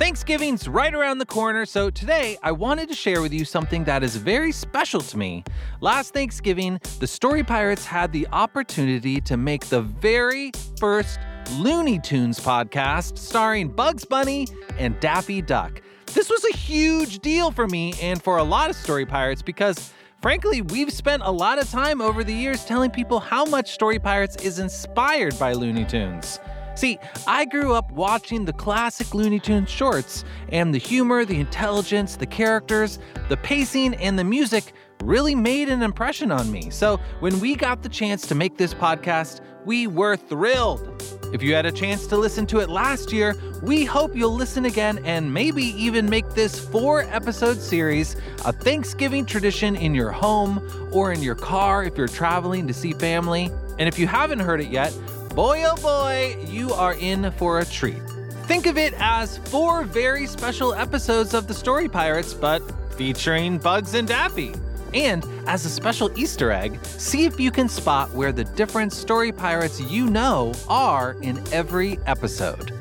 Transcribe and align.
Thanksgiving's 0.00 0.66
right 0.66 0.94
around 0.94 1.18
the 1.18 1.26
corner, 1.26 1.66
so 1.66 1.90
today 1.90 2.38
I 2.42 2.52
wanted 2.52 2.88
to 2.88 2.94
share 2.94 3.20
with 3.20 3.34
you 3.34 3.44
something 3.44 3.84
that 3.84 4.02
is 4.02 4.16
very 4.16 4.50
special 4.50 5.02
to 5.02 5.18
me. 5.18 5.44
Last 5.82 6.14
Thanksgiving, 6.14 6.80
the 7.00 7.06
Story 7.06 7.44
Pirates 7.44 7.84
had 7.84 8.10
the 8.10 8.26
opportunity 8.32 9.20
to 9.20 9.36
make 9.36 9.66
the 9.66 9.82
very 9.82 10.52
first 10.78 11.20
Looney 11.58 11.98
Tunes 11.98 12.40
podcast 12.40 13.18
starring 13.18 13.68
Bugs 13.68 14.06
Bunny 14.06 14.48
and 14.78 14.98
Daffy 15.00 15.42
Duck. 15.42 15.82
This 16.14 16.30
was 16.30 16.46
a 16.46 16.56
huge 16.56 17.18
deal 17.18 17.50
for 17.50 17.68
me 17.68 17.92
and 18.00 18.22
for 18.22 18.38
a 18.38 18.42
lot 18.42 18.70
of 18.70 18.76
Story 18.76 19.04
Pirates 19.04 19.42
because 19.42 19.92
Frankly, 20.22 20.60
we've 20.60 20.92
spent 20.92 21.22
a 21.24 21.30
lot 21.30 21.58
of 21.58 21.70
time 21.70 22.02
over 22.02 22.22
the 22.22 22.34
years 22.34 22.66
telling 22.66 22.90
people 22.90 23.20
how 23.20 23.46
much 23.46 23.72
Story 23.72 23.98
Pirates 23.98 24.36
is 24.36 24.58
inspired 24.58 25.38
by 25.38 25.54
Looney 25.54 25.86
Tunes. 25.86 26.38
See, 26.74 26.98
I 27.26 27.44
grew 27.44 27.74
up 27.74 27.90
watching 27.92 28.44
the 28.44 28.52
classic 28.52 29.14
Looney 29.14 29.40
Tunes 29.40 29.68
shorts, 29.68 30.24
and 30.48 30.74
the 30.74 30.78
humor, 30.78 31.24
the 31.24 31.40
intelligence, 31.40 32.16
the 32.16 32.26
characters, 32.26 32.98
the 33.28 33.36
pacing, 33.36 33.94
and 33.96 34.18
the 34.18 34.24
music 34.24 34.72
really 35.02 35.34
made 35.34 35.68
an 35.68 35.82
impression 35.82 36.30
on 36.30 36.50
me. 36.50 36.70
So 36.70 36.98
when 37.20 37.40
we 37.40 37.54
got 37.54 37.82
the 37.82 37.88
chance 37.88 38.26
to 38.28 38.34
make 38.34 38.56
this 38.56 38.74
podcast, 38.74 39.40
we 39.64 39.86
were 39.86 40.16
thrilled. 40.16 41.02
If 41.32 41.42
you 41.42 41.54
had 41.54 41.66
a 41.66 41.72
chance 41.72 42.06
to 42.08 42.16
listen 42.16 42.46
to 42.46 42.60
it 42.60 42.68
last 42.68 43.12
year, 43.12 43.36
we 43.62 43.84
hope 43.84 44.16
you'll 44.16 44.34
listen 44.34 44.64
again 44.64 44.98
and 45.04 45.32
maybe 45.32 45.64
even 45.64 46.08
make 46.08 46.28
this 46.30 46.58
four 46.58 47.02
episode 47.02 47.58
series 47.58 48.16
a 48.44 48.52
Thanksgiving 48.52 49.26
tradition 49.26 49.76
in 49.76 49.94
your 49.94 50.10
home 50.10 50.90
or 50.92 51.12
in 51.12 51.22
your 51.22 51.34
car 51.34 51.84
if 51.84 51.96
you're 51.96 52.08
traveling 52.08 52.66
to 52.66 52.74
see 52.74 52.92
family. 52.92 53.50
And 53.78 53.88
if 53.88 53.98
you 53.98 54.06
haven't 54.06 54.40
heard 54.40 54.60
it 54.60 54.68
yet, 54.68 54.94
boy 55.34 55.62
oh 55.64 55.76
boy, 55.76 56.36
you 56.48 56.72
are 56.72 56.94
in 56.94 57.30
for 57.32 57.60
a 57.60 57.64
treat. 57.64 58.02
Think 58.44 58.66
of 58.66 58.76
it 58.76 58.94
as 58.98 59.38
four 59.38 59.84
very 59.84 60.26
special 60.26 60.74
episodes 60.74 61.34
of 61.34 61.46
the 61.46 61.54
Story 61.54 61.88
Pirates, 61.88 62.34
but 62.34 62.60
featuring 62.96 63.58
Bugs 63.58 63.94
and 63.94 64.08
Daffy. 64.08 64.54
And 64.92 65.24
as 65.46 65.64
a 65.64 65.70
special 65.70 66.10
Easter 66.18 66.50
egg, 66.50 66.84
see 66.84 67.24
if 67.24 67.38
you 67.38 67.52
can 67.52 67.68
spot 67.68 68.10
where 68.12 68.32
the 68.32 68.44
different 68.44 68.92
Story 68.92 69.30
Pirates 69.30 69.80
you 69.80 70.10
know 70.10 70.52
are 70.68 71.16
in 71.22 71.40
every 71.52 71.98
episode. 72.06 72.72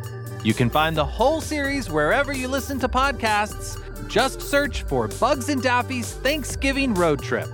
You 0.44 0.54
can 0.54 0.70
find 0.70 0.98
the 0.98 1.06
whole 1.06 1.42
series 1.42 1.90
wherever 1.90 2.34
you 2.34 2.48
listen 2.48 2.80
to 2.80 2.90
podcasts. 2.90 3.78
Just 4.08 4.42
search 4.42 4.84
for 4.84 5.08
Bugs 5.08 5.50
and 5.50 5.62
Daffy's 5.62 6.14
Thanksgiving 6.14 6.96
Road 6.96 7.22
Trip. 7.22 7.48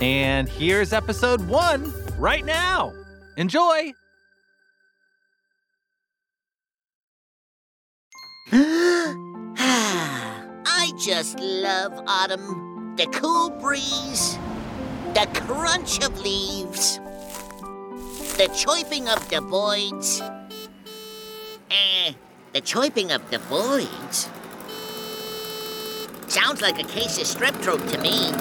And 0.00 0.48
here's 0.48 0.92
episode 0.92 1.40
one 1.48 1.92
right 2.18 2.44
now. 2.44 2.92
Enjoy! 3.36 3.97
I 9.60 10.90
just 10.98 11.38
love 11.38 11.92
autumn. 12.06 12.94
The 12.96 13.04
cool 13.08 13.50
breeze, 13.50 14.38
the 15.12 15.28
crunch 15.34 16.02
of 16.02 16.18
leaves, 16.22 16.98
the 18.38 18.48
chirping 18.56 19.06
of 19.06 19.28
the 19.28 19.42
birds. 19.42 20.22
Eh, 21.70 22.14
the 22.54 22.62
chirping 22.62 23.12
of 23.12 23.30
the 23.30 23.38
birds? 23.50 24.30
Sounds 26.28 26.62
like 26.62 26.80
a 26.80 26.84
case 26.84 27.18
of 27.18 27.26
strep 27.26 27.54
throat 27.60 27.86
to 27.88 27.98
me. 28.00 28.32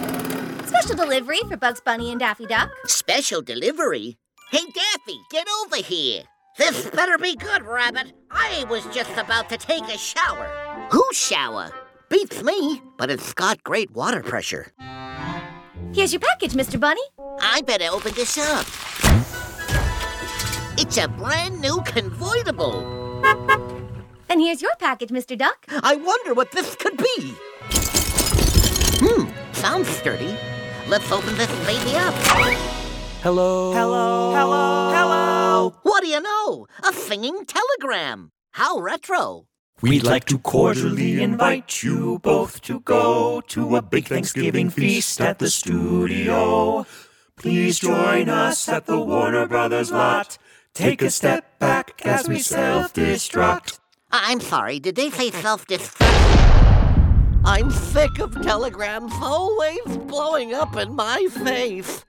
Special 0.65 0.95
delivery 0.95 1.39
for 1.49 1.57
Bugs 1.57 1.81
Bunny 1.81 2.11
and 2.11 2.19
Daffy 2.21 2.45
Duck. 2.45 2.69
Special 2.85 3.41
delivery? 3.41 4.17
Hey, 4.51 4.63
Daffy, 4.73 5.19
get 5.29 5.47
over 5.65 5.83
here. 5.83 6.23
This 6.57 6.89
better 6.89 7.19
be 7.19 7.35
good, 7.35 7.63
Rabbit. 7.63 8.13
I 8.31 8.65
was 8.67 8.83
just 8.87 9.15
about 9.15 9.47
to 9.49 9.57
take 9.57 9.83
a 9.83 9.97
shower. 9.97 10.47
Whose 10.89 11.15
shower? 11.15 11.69
Beats 12.09 12.41
me, 12.41 12.81
but 12.97 13.11
it's 13.11 13.31
got 13.33 13.63
great 13.63 13.91
water 13.91 14.23
pressure. 14.23 14.71
Here's 15.93 16.11
your 16.13 16.19
package, 16.19 16.53
Mr. 16.53 16.79
Bunny. 16.79 17.01
I 17.41 17.61
better 17.61 17.85
open 17.91 18.13
this 18.15 18.39
up. 18.39 18.65
It's 20.79 20.97
a 20.97 21.07
brand 21.07 21.61
new 21.61 21.81
convertible. 21.85 22.81
And 24.29 24.41
here's 24.41 24.61
your 24.61 24.75
package, 24.79 25.09
Mr. 25.09 25.37
Duck. 25.37 25.65
I 25.83 25.95
wonder 25.95 26.33
what 26.33 26.51
this 26.51 26.75
could 26.75 26.97
be. 26.97 27.33
Hmm, 28.99 29.29
sounds 29.53 29.87
sturdy. 29.89 30.35
Let's 30.87 31.11
open 31.11 31.35
this 31.37 31.51
baby 31.67 31.95
up. 31.97 32.13
Hello. 33.21 33.73
Hello. 33.73 34.33
Hello. 34.33 34.91
Hello. 34.91 35.26
What 35.83 36.03
do 36.03 36.07
you 36.09 36.21
know? 36.21 36.67
A 36.87 36.93
singing 36.93 37.45
telegram. 37.45 38.31
How 38.51 38.79
retro. 38.79 39.45
We'd 39.81 40.03
like 40.03 40.25
to 40.25 40.39
cordially 40.39 41.21
invite 41.21 41.83
you 41.83 42.19
both 42.19 42.61
to 42.61 42.79
go 42.79 43.41
to 43.41 43.75
a 43.75 43.81
big 43.81 44.07
Thanksgiving 44.07 44.71
feast 44.71 45.21
at 45.21 45.37
the 45.37 45.49
studio. 45.51 46.85
Please 47.35 47.77
join 47.77 48.29
us 48.29 48.67
at 48.67 48.87
the 48.87 48.99
Warner 48.99 49.47
Brothers 49.47 49.91
lot. 49.91 50.39
Take 50.73 51.03
a 51.03 51.11
step 51.11 51.59
back 51.59 52.01
as 52.03 52.27
we 52.27 52.39
self 52.39 52.93
destruct. 52.93 53.79
I'm 54.11 54.39
sorry, 54.39 54.79
did 54.79 54.95
they 54.95 55.11
say 55.11 55.29
self 55.29 55.67
destruct? 55.67 56.07
I'm 57.45 57.69
sick 57.69 58.19
of 58.19 58.41
telegrams 58.41 59.13
always 59.21 59.97
blowing 60.07 60.55
up 60.55 60.75
in 60.75 60.95
my 60.95 61.27
face. 61.43 62.03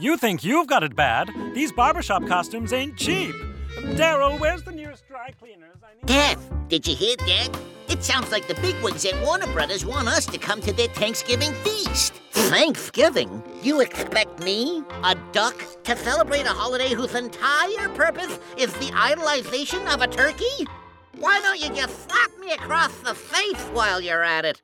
You 0.00 0.16
think 0.16 0.42
you've 0.42 0.66
got 0.66 0.82
it 0.82 0.96
bad? 0.96 1.30
These 1.52 1.72
barbershop 1.72 2.26
costumes 2.26 2.72
ain't 2.72 2.96
cheap. 2.96 3.34
Daryl, 3.76 4.40
where's 4.40 4.62
the 4.62 4.72
nearest 4.72 5.06
dry 5.06 5.30
cleaners? 5.38 5.76
I 5.84 5.94
need. 5.94 6.06
Daff, 6.06 6.50
did 6.68 6.88
you 6.88 6.96
hear 6.96 7.16
that? 7.16 7.48
It 7.90 8.02
sounds 8.02 8.32
like 8.32 8.48
the 8.48 8.54
bigwigs 8.54 9.04
at 9.04 9.22
Warner 9.22 9.46
Brothers 9.48 9.84
want 9.84 10.08
us 10.08 10.24
to 10.24 10.38
come 10.38 10.62
to 10.62 10.72
their 10.72 10.88
Thanksgiving 10.88 11.52
feast. 11.52 12.14
Thanksgiving? 12.30 13.42
You 13.62 13.82
expect 13.82 14.42
me, 14.42 14.82
a 15.04 15.16
duck, 15.32 15.62
to 15.84 15.94
celebrate 15.94 16.46
a 16.46 16.48
holiday 16.48 16.94
whose 16.94 17.14
entire 17.14 17.90
purpose 17.90 18.38
is 18.56 18.72
the 18.74 18.86
idolization 18.92 19.86
of 19.92 20.00
a 20.00 20.06
turkey? 20.06 20.66
Why 21.18 21.42
don't 21.42 21.60
you 21.60 21.68
just 21.78 22.08
slap 22.08 22.30
me 22.38 22.52
across 22.52 22.96
the 23.00 23.14
face 23.14 23.60
while 23.74 24.00
you're 24.00 24.24
at 24.24 24.46
it? 24.46 24.62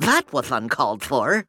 That 0.00 0.32
was 0.32 0.50
uncalled 0.50 1.04
for. 1.04 1.44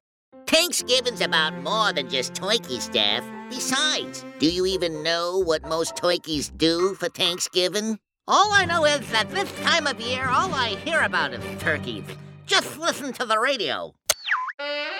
Thanksgiving's 0.49 1.21
about 1.21 1.53
more 1.61 1.93
than 1.93 2.09
just 2.09 2.33
turkey 2.33 2.79
stuff. 2.79 3.23
Besides, 3.51 4.25
do 4.39 4.49
you 4.49 4.65
even 4.65 5.03
know 5.03 5.37
what 5.37 5.61
most 5.69 5.95
turkeys 5.95 6.49
do 6.49 6.95
for 6.95 7.07
Thanksgiving? 7.07 7.99
All 8.27 8.51
I 8.51 8.65
know 8.65 8.83
is 8.83 9.07
that 9.11 9.29
this 9.29 9.51
time 9.61 9.85
of 9.85 10.01
year, 10.01 10.27
all 10.27 10.51
I 10.51 10.69
hear 10.69 11.01
about 11.01 11.33
is 11.33 11.61
turkeys. 11.61 12.03
Just 12.47 12.79
listen 12.79 13.13
to 13.13 13.25
the 13.25 13.37
radio. 13.37 13.93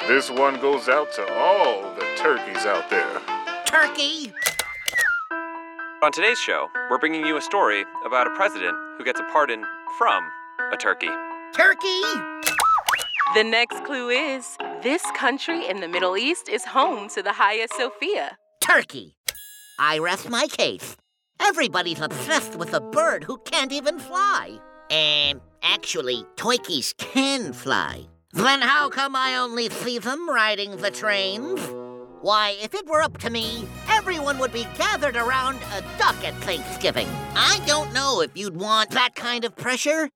This 0.08 0.30
one 0.30 0.62
goes 0.62 0.88
out 0.88 1.12
to 1.14 1.34
all 1.34 1.96
the 1.96 2.06
turkeys 2.16 2.68
out 2.68 2.88
there. 2.92 3.20
Turkey! 3.66 4.32
On 6.04 6.12
today's 6.12 6.40
show, 6.40 6.68
we're 6.92 7.00
bringing 7.00 7.26
you 7.26 7.38
a 7.38 7.42
story 7.42 7.86
about 8.06 8.28
a 8.28 8.36
president 8.36 8.78
who 9.00 9.04
gets 9.04 9.20
a 9.20 9.24
pardon 9.32 9.66
from 9.98 10.24
a 10.72 10.78
turkey. 10.78 11.10
Turkey! 11.56 12.59
The 13.36 13.44
next 13.44 13.84
clue 13.84 14.10
is 14.10 14.58
this 14.82 15.04
country 15.16 15.68
in 15.68 15.82
the 15.82 15.88
Middle 15.88 16.18
East 16.18 16.50
is 16.50 16.66
home 16.66 17.10
to 17.10 17.22
the 17.22 17.32
Hagia 17.32 17.68
Sophia. 17.78 18.36
Turkey! 18.60 19.18
I 19.78 20.00
rest 20.00 20.32
my 20.32 20.48
case. 20.48 20.98
Everybody's 21.40 22.02
obsessed 22.02 22.56
with 22.56 22.74
a 22.74 22.82
bird 22.82 23.24
who 23.24 23.38
can't 23.46 23.72
even 23.72 24.00
fly. 24.00 24.58
And 24.90 25.42
actually, 25.62 26.26
turkeys 26.38 26.96
can 26.98 27.54
fly. 27.54 28.08
Then 28.34 28.64
how 28.64 28.90
come 28.90 29.16
I 29.16 29.36
only 29.36 29.70
see 29.70 30.00
them 30.00 30.28
riding 30.28 30.78
the 30.78 30.90
trains? 30.90 31.60
Why, 32.22 32.58
if 32.60 32.74
it 32.74 32.88
were 32.88 33.04
up 33.04 33.20
to 33.20 33.30
me, 33.30 33.68
everyone 33.90 34.40
would 34.40 34.52
be 34.52 34.66
gathered 34.76 35.16
around 35.16 35.60
a 35.76 35.82
duck 36.00 36.18
at 36.26 36.34
Thanksgiving. 36.44 37.08
I 37.36 37.62
don't 37.68 37.94
know 37.94 38.22
if 38.22 38.32
you'd 38.36 38.58
want 38.58 38.90
that 38.90 39.14
kind 39.14 39.46
of 39.46 39.56
pressure. 39.56 40.10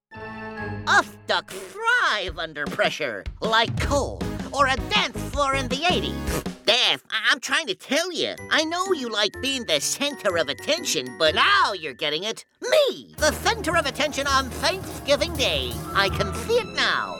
Us 0.88 1.08
ducks 1.28 1.54
thrive 1.56 2.38
under 2.38 2.66
pressure, 2.66 3.24
like 3.42 3.78
coal 3.80 4.22
or 4.52 4.68
a 4.68 4.76
dance 4.90 5.18
floor 5.32 5.56
in 5.56 5.68
the 5.68 5.78
80s. 5.78 6.44
Daph, 6.66 7.04
I- 7.10 7.30
I'm 7.32 7.40
trying 7.40 7.68
to 7.68 7.76
tell 7.76 8.12
you. 8.12 8.36
I 8.52 8.64
know 8.66 8.92
you 8.94 9.10
like 9.10 9.34
being 9.42 9.66
the 9.66 9.80
center 9.80 10.38
of 10.38 10.50
attention, 10.50 11.16
but 11.18 11.36
now 11.36 11.74
you're 11.74 11.94
getting 11.94 12.24
it. 12.24 12.46
Me, 12.62 13.16
the 13.18 13.32
center 13.32 13.76
of 13.78 13.86
attention 13.86 14.28
on 14.28 14.50
Thanksgiving 14.50 15.34
Day. 15.36 15.72
I 15.94 16.10
can 16.10 16.34
see 16.46 16.56
it 16.56 16.68
now. 16.76 17.18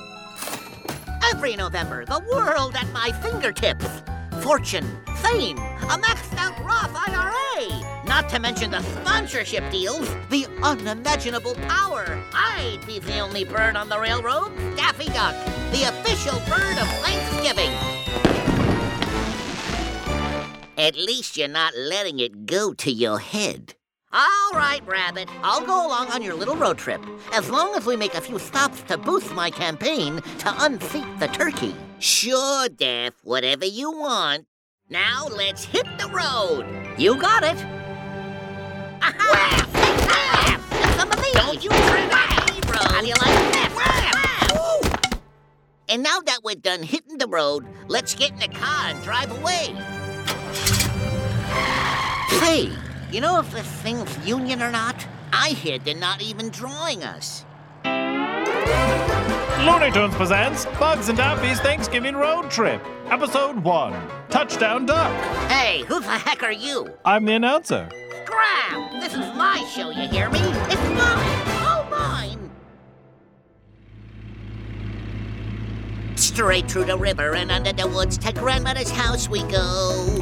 Every 1.32 1.56
November, 1.56 2.06
the 2.06 2.24
world 2.32 2.76
at 2.76 2.88
my 2.92 3.12
fingertips. 3.22 3.86
Fortune, 4.42 4.86
fame, 5.18 5.58
a 5.58 5.98
maxed 5.98 6.38
out 6.38 6.58
Roth 6.64 6.94
IRA. 7.08 7.83
Not 8.14 8.30
to 8.30 8.38
mention 8.38 8.70
the 8.70 8.84
sponsorship 8.84 9.72
deals, 9.72 10.08
the 10.30 10.46
unimaginable 10.62 11.56
power. 11.68 12.06
I'd 12.32 12.78
be 12.86 13.00
the 13.00 13.18
only 13.18 13.44
bird 13.44 13.76
on 13.76 13.90
the 13.90 14.00
railroad, 14.00 14.56
Daffy 14.76 15.08
Duck, 15.08 15.34
the 15.72 15.86
official 15.90 16.38
bird 16.42 16.78
of 16.78 16.88
Thanksgiving. 17.02 17.72
At 20.78 20.96
least 20.96 21.38
you're 21.38 21.48
not 21.48 21.76
letting 21.76 22.20
it 22.20 22.46
go 22.46 22.72
to 22.74 22.92
your 22.92 23.18
head. 23.18 23.74
All 24.12 24.52
right, 24.54 24.82
Rabbit. 24.86 25.28
I'll 25.42 25.66
go 25.66 25.88
along 25.88 26.10
on 26.10 26.22
your 26.22 26.36
little 26.36 26.56
road 26.56 26.78
trip, 26.78 27.04
as 27.34 27.50
long 27.50 27.74
as 27.74 27.88
we 27.88 27.96
make 27.96 28.14
a 28.14 28.22
few 28.22 28.38
stops 28.38 28.84
to 28.84 28.98
boost 29.00 29.34
my 29.34 29.50
campaign 29.50 30.22
to 30.38 30.54
unseat 30.64 31.08
the 31.18 31.30
turkey. 31.30 31.76
Sure, 31.98 32.70
Daff, 32.70 33.14
whatever 33.24 33.66
you 33.66 33.92
want. 33.92 34.46
Now 34.88 35.26
let's 35.36 35.64
hit 35.64 35.88
the 35.98 36.10
road. 36.10 36.68
You 37.00 37.20
got 37.20 37.44
it. 37.44 37.83
Aha! 39.04 39.68
Daff, 40.08 40.98
some 40.98 41.12
of 41.12 41.18
these. 41.22 41.34
Don't 41.34 41.64
you 41.64 41.70
on 41.70 42.54
me, 42.54 42.62
bro. 42.62 42.80
How 42.80 43.02
do 43.02 43.08
you 43.08 43.14
like 43.14 43.54
that? 43.54 43.64
And 45.90 46.02
now 46.02 46.22
that 46.22 46.40
we're 46.44 46.56
done 46.56 46.82
hitting 46.82 47.20
the 47.20 47.28
road, 47.28 47.68
let's 47.88 48.16
get 48.16 48.32
in 48.32 48.40
the 48.40 48.48
car 48.48 48.88
and 48.88 49.04
drive 49.04 49.30
away. 49.40 49.76
Hey, 52.40 52.72
you 53.12 53.22
know 53.22 53.40
if 53.40 53.52
this 53.52 53.68
thing's 53.84 54.28
union 54.28 54.64
or 54.64 54.72
not? 54.72 54.96
I 55.32 55.50
hear 55.50 55.78
they're 55.78 55.94
not 55.94 56.24
even 56.24 56.50
drawing 56.50 57.04
us. 57.04 57.46
Looney 59.66 59.92
Tunes 59.92 60.16
presents 60.16 60.66
Bugs 60.80 61.10
and 61.10 61.18
Daffy's 61.18 61.60
Thanksgiving 61.60 62.16
Road 62.16 62.50
Trip, 62.50 62.82
Episode 63.12 63.64
1 63.64 64.10
Touchdown 64.30 64.88
Duck. 64.88 65.14
Hey, 65.50 65.84
who 65.84 66.00
the 66.00 66.08
heck 66.08 66.42
are 66.42 66.52
you? 66.52 66.92
I'm 67.06 67.26
the 67.26 67.34
announcer. 67.34 67.88
Scram! 68.44 69.00
This 69.00 69.14
is 69.14 69.34
my 69.36 69.64
show, 69.74 69.90
you 69.90 70.08
hear 70.08 70.30
me? 70.30 70.40
It's 70.40 70.90
mine! 70.90 71.48
All 71.66 71.86
mine! 71.86 72.52
Straight 76.16 76.70
through 76.70 76.86
the 76.86 76.98
river 76.98 77.36
and 77.36 77.52
under 77.52 77.74
the 77.74 77.88
woods 77.88 78.18
to 78.20 78.34
grandmother's 78.34 78.92
house 78.92 79.30
we 79.30 79.44
go. 79.44 80.20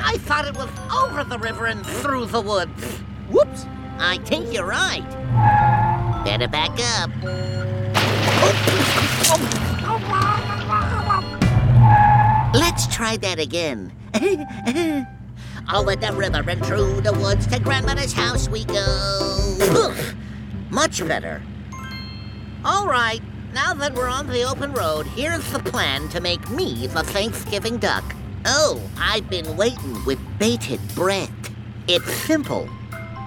I 0.00 0.16
thought 0.20 0.46
it 0.46 0.56
was 0.56 0.68
over 0.94 1.24
the 1.24 1.38
river 1.38 1.66
and 1.66 1.84
through 1.84 2.26
the 2.26 2.40
woods. 2.40 2.84
Whoops! 3.30 3.66
I 3.98 4.18
think 4.18 4.52
you're 4.52 4.66
right. 4.66 5.08
Better 6.24 6.48
back 6.48 6.78
up. 7.00 7.10
Let's 12.78 12.94
try 12.94 13.16
that 13.16 13.40
again. 13.40 13.90
Over 15.74 15.96
the 15.96 16.12
river 16.12 16.48
and 16.48 16.64
through 16.64 17.00
the 17.00 17.12
woods 17.12 17.48
to 17.48 17.58
grandmother's 17.58 18.12
house 18.12 18.48
we 18.48 18.64
go. 18.66 19.92
Much 20.70 21.04
better. 21.08 21.42
All 22.64 22.86
right, 22.86 23.20
now 23.52 23.74
that 23.74 23.94
we're 23.94 24.06
on 24.06 24.28
the 24.28 24.44
open 24.44 24.72
road, 24.74 25.08
here's 25.08 25.50
the 25.50 25.58
plan 25.58 26.08
to 26.10 26.20
make 26.20 26.48
me 26.50 26.86
the 26.86 27.02
Thanksgiving 27.02 27.78
duck. 27.78 28.14
Oh, 28.46 28.80
I've 28.96 29.28
been 29.28 29.56
waiting 29.56 30.04
with 30.04 30.20
bated 30.38 30.78
breath. 30.94 31.32
It's 31.88 32.14
simple. 32.14 32.68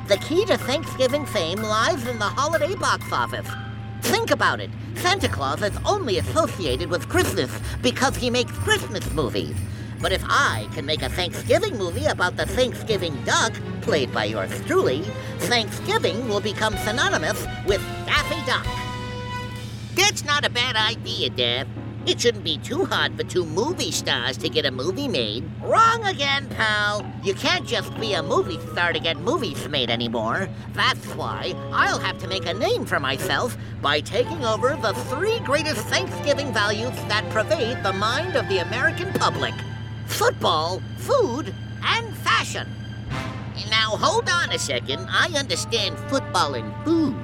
The 0.07 0.15
key 0.15 0.45
to 0.45 0.57
Thanksgiving 0.57 1.25
fame 1.25 1.61
lies 1.61 2.07
in 2.07 2.19
the 2.19 2.23
holiday 2.23 2.75
box 2.75 3.11
office. 3.11 3.49
Think 4.01 4.31
about 4.31 4.59
it. 4.59 4.69
Santa 4.95 5.27
Claus 5.29 5.61
is 5.61 5.77
only 5.85 6.17
associated 6.17 6.89
with 6.89 7.09
Christmas 7.09 7.51
because 7.81 8.15
he 8.15 8.29
makes 8.29 8.51
Christmas 8.51 9.09
movies. 9.13 9.55
But 10.01 10.11
if 10.11 10.23
I 10.25 10.67
can 10.73 10.85
make 10.85 11.03
a 11.03 11.09
Thanksgiving 11.09 11.77
movie 11.77 12.05
about 12.05 12.35
the 12.35 12.45
Thanksgiving 12.45 13.15
duck, 13.23 13.53
played 13.81 14.11
by 14.13 14.25
yours 14.25 14.51
truly, 14.65 15.01
Thanksgiving 15.39 16.27
will 16.27 16.41
become 16.41 16.75
synonymous 16.77 17.45
with 17.65 17.81
Daffy 18.05 18.43
Duck. 18.45 18.65
That's 19.95 20.25
not 20.25 20.45
a 20.45 20.49
bad 20.49 20.75
idea, 20.75 21.29
Daff. 21.29 21.67
It 22.07 22.19
shouldn't 22.19 22.43
be 22.43 22.57
too 22.57 22.85
hard 22.85 23.15
for 23.15 23.23
two 23.23 23.45
movie 23.45 23.91
stars 23.91 24.35
to 24.37 24.49
get 24.49 24.65
a 24.65 24.71
movie 24.71 25.07
made. 25.07 25.43
Wrong 25.61 26.03
again, 26.05 26.47
pal. 26.49 27.05
You 27.23 27.35
can't 27.35 27.67
just 27.67 27.95
be 27.99 28.13
a 28.13 28.23
movie 28.23 28.59
star 28.71 28.91
to 28.91 28.99
get 28.99 29.17
movies 29.17 29.69
made 29.69 29.91
anymore. 29.91 30.49
That's 30.73 31.05
why 31.15 31.53
I'll 31.71 31.99
have 31.99 32.17
to 32.19 32.27
make 32.27 32.47
a 32.47 32.53
name 32.55 32.85
for 32.85 32.99
myself 32.99 33.55
by 33.83 33.99
taking 33.99 34.43
over 34.43 34.75
the 34.81 34.93
three 35.09 35.39
greatest 35.41 35.85
Thanksgiving 35.87 36.51
values 36.51 36.95
that 37.07 37.29
pervade 37.29 37.83
the 37.83 37.93
mind 37.93 38.35
of 38.35 38.49
the 38.49 38.57
American 38.59 39.13
public 39.13 39.53
football, 40.07 40.81
food, 40.97 41.53
and 41.83 42.15
fashion. 42.17 42.67
Now, 43.69 43.95
hold 43.95 44.27
on 44.27 44.51
a 44.51 44.59
second. 44.59 45.07
I 45.09 45.27
understand 45.37 45.97
football 46.09 46.55
and 46.55 46.73
food, 46.83 47.15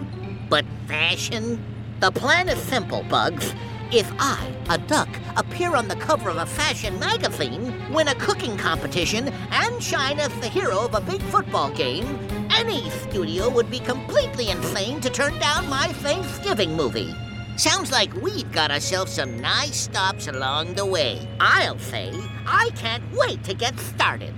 but 0.49 0.65
fashion? 0.87 1.61
The 1.99 2.11
plan 2.11 2.47
is 2.47 2.59
simple, 2.59 3.03
Bugs. 3.09 3.53
If 3.91 4.11
I, 4.19 4.53
a 4.69 4.77
duck, 4.77 5.07
appear 5.37 5.73
on 5.73 5.87
the 5.87 5.95
cover 5.95 6.29
of 6.29 6.35
a 6.35 6.45
fashion 6.45 6.99
magazine, 6.99 7.73
win 7.93 8.09
a 8.09 8.15
cooking 8.15 8.57
competition, 8.57 9.29
and 9.49 9.81
shine 9.81 10.19
as 10.19 10.33
the 10.41 10.49
hero 10.49 10.79
of 10.79 10.93
a 10.93 10.99
big 10.99 11.21
football 11.21 11.71
game, 11.71 12.19
any 12.49 12.89
studio 12.89 13.49
would 13.49 13.71
be 13.71 13.79
completely 13.79 14.49
insane 14.49 14.99
to 14.99 15.09
turn 15.09 15.39
down 15.39 15.69
my 15.69 15.87
Thanksgiving 15.93 16.75
movie. 16.75 17.15
Sounds 17.55 17.89
like 17.89 18.13
we've 18.15 18.51
got 18.51 18.71
ourselves 18.71 19.13
some 19.13 19.39
nice 19.39 19.77
stops 19.77 20.27
along 20.27 20.73
the 20.73 20.85
way. 20.85 21.25
I'll 21.39 21.79
say, 21.79 22.11
I 22.45 22.71
can't 22.75 23.03
wait 23.13 23.41
to 23.45 23.53
get 23.53 23.79
started. 23.79 24.33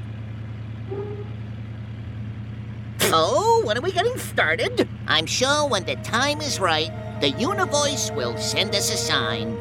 So, 3.00 3.66
when 3.66 3.76
are 3.80 3.82
we 3.82 3.92
getting 3.92 4.20
started? 4.20 4.88
I'm 5.08 5.26
sure 5.26 5.68
when 5.68 5.86
the 5.86 5.96
time 5.96 6.40
is 6.42 6.60
right, 6.60 6.92
the 7.22 7.34
Univoice 7.34 8.16
will 8.16 8.38
send 8.38 8.74
us 8.74 8.94
a 8.94 8.98
sign. 8.98 9.52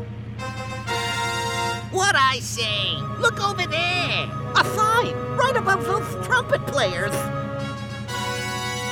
What 1.91 2.15
I 2.15 2.39
say? 2.41 2.95
Look 3.19 3.43
over 3.43 3.67
there! 3.67 4.31
A 4.55 4.65
sign 4.77 5.17
right 5.37 5.57
above 5.57 5.85
those 5.85 6.27
trumpet 6.27 6.65
players. 6.69 7.13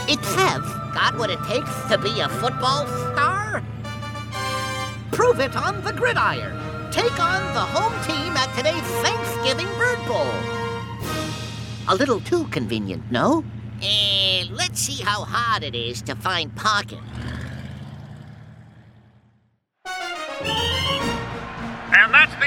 It 0.09 0.25
says, 0.25 0.63
got 0.95 1.17
what 1.17 1.31
it 1.31 1.39
takes 1.47 1.71
to 1.91 1.99
be 1.99 2.19
a 2.19 2.29
football 2.29 2.87
star? 2.87 3.63
Prove 5.13 5.39
it 5.39 5.55
on 5.55 5.85
the 5.85 5.93
gridiron. 5.93 6.91
Take 6.91 7.21
on 7.21 7.55
the 7.55 7.61
home 7.61 7.95
team 8.05 8.37
at 8.37 8.53
today's 8.57 8.83
Thanksgiving 9.03 9.69
Bird 9.79 10.05
Bowl. 10.09 10.33
A 11.89 11.95
little 11.95 12.21
too 12.21 12.47
convenient, 12.49 13.13
no? 13.13 13.45
Eh, 13.81 14.45
let's 14.51 14.81
see 14.81 15.03
how 15.03 15.23
hard 15.23 15.63
it 15.63 15.77
is 15.77 16.03
to 16.03 16.17
find 16.17 16.55
parking. 16.57 17.03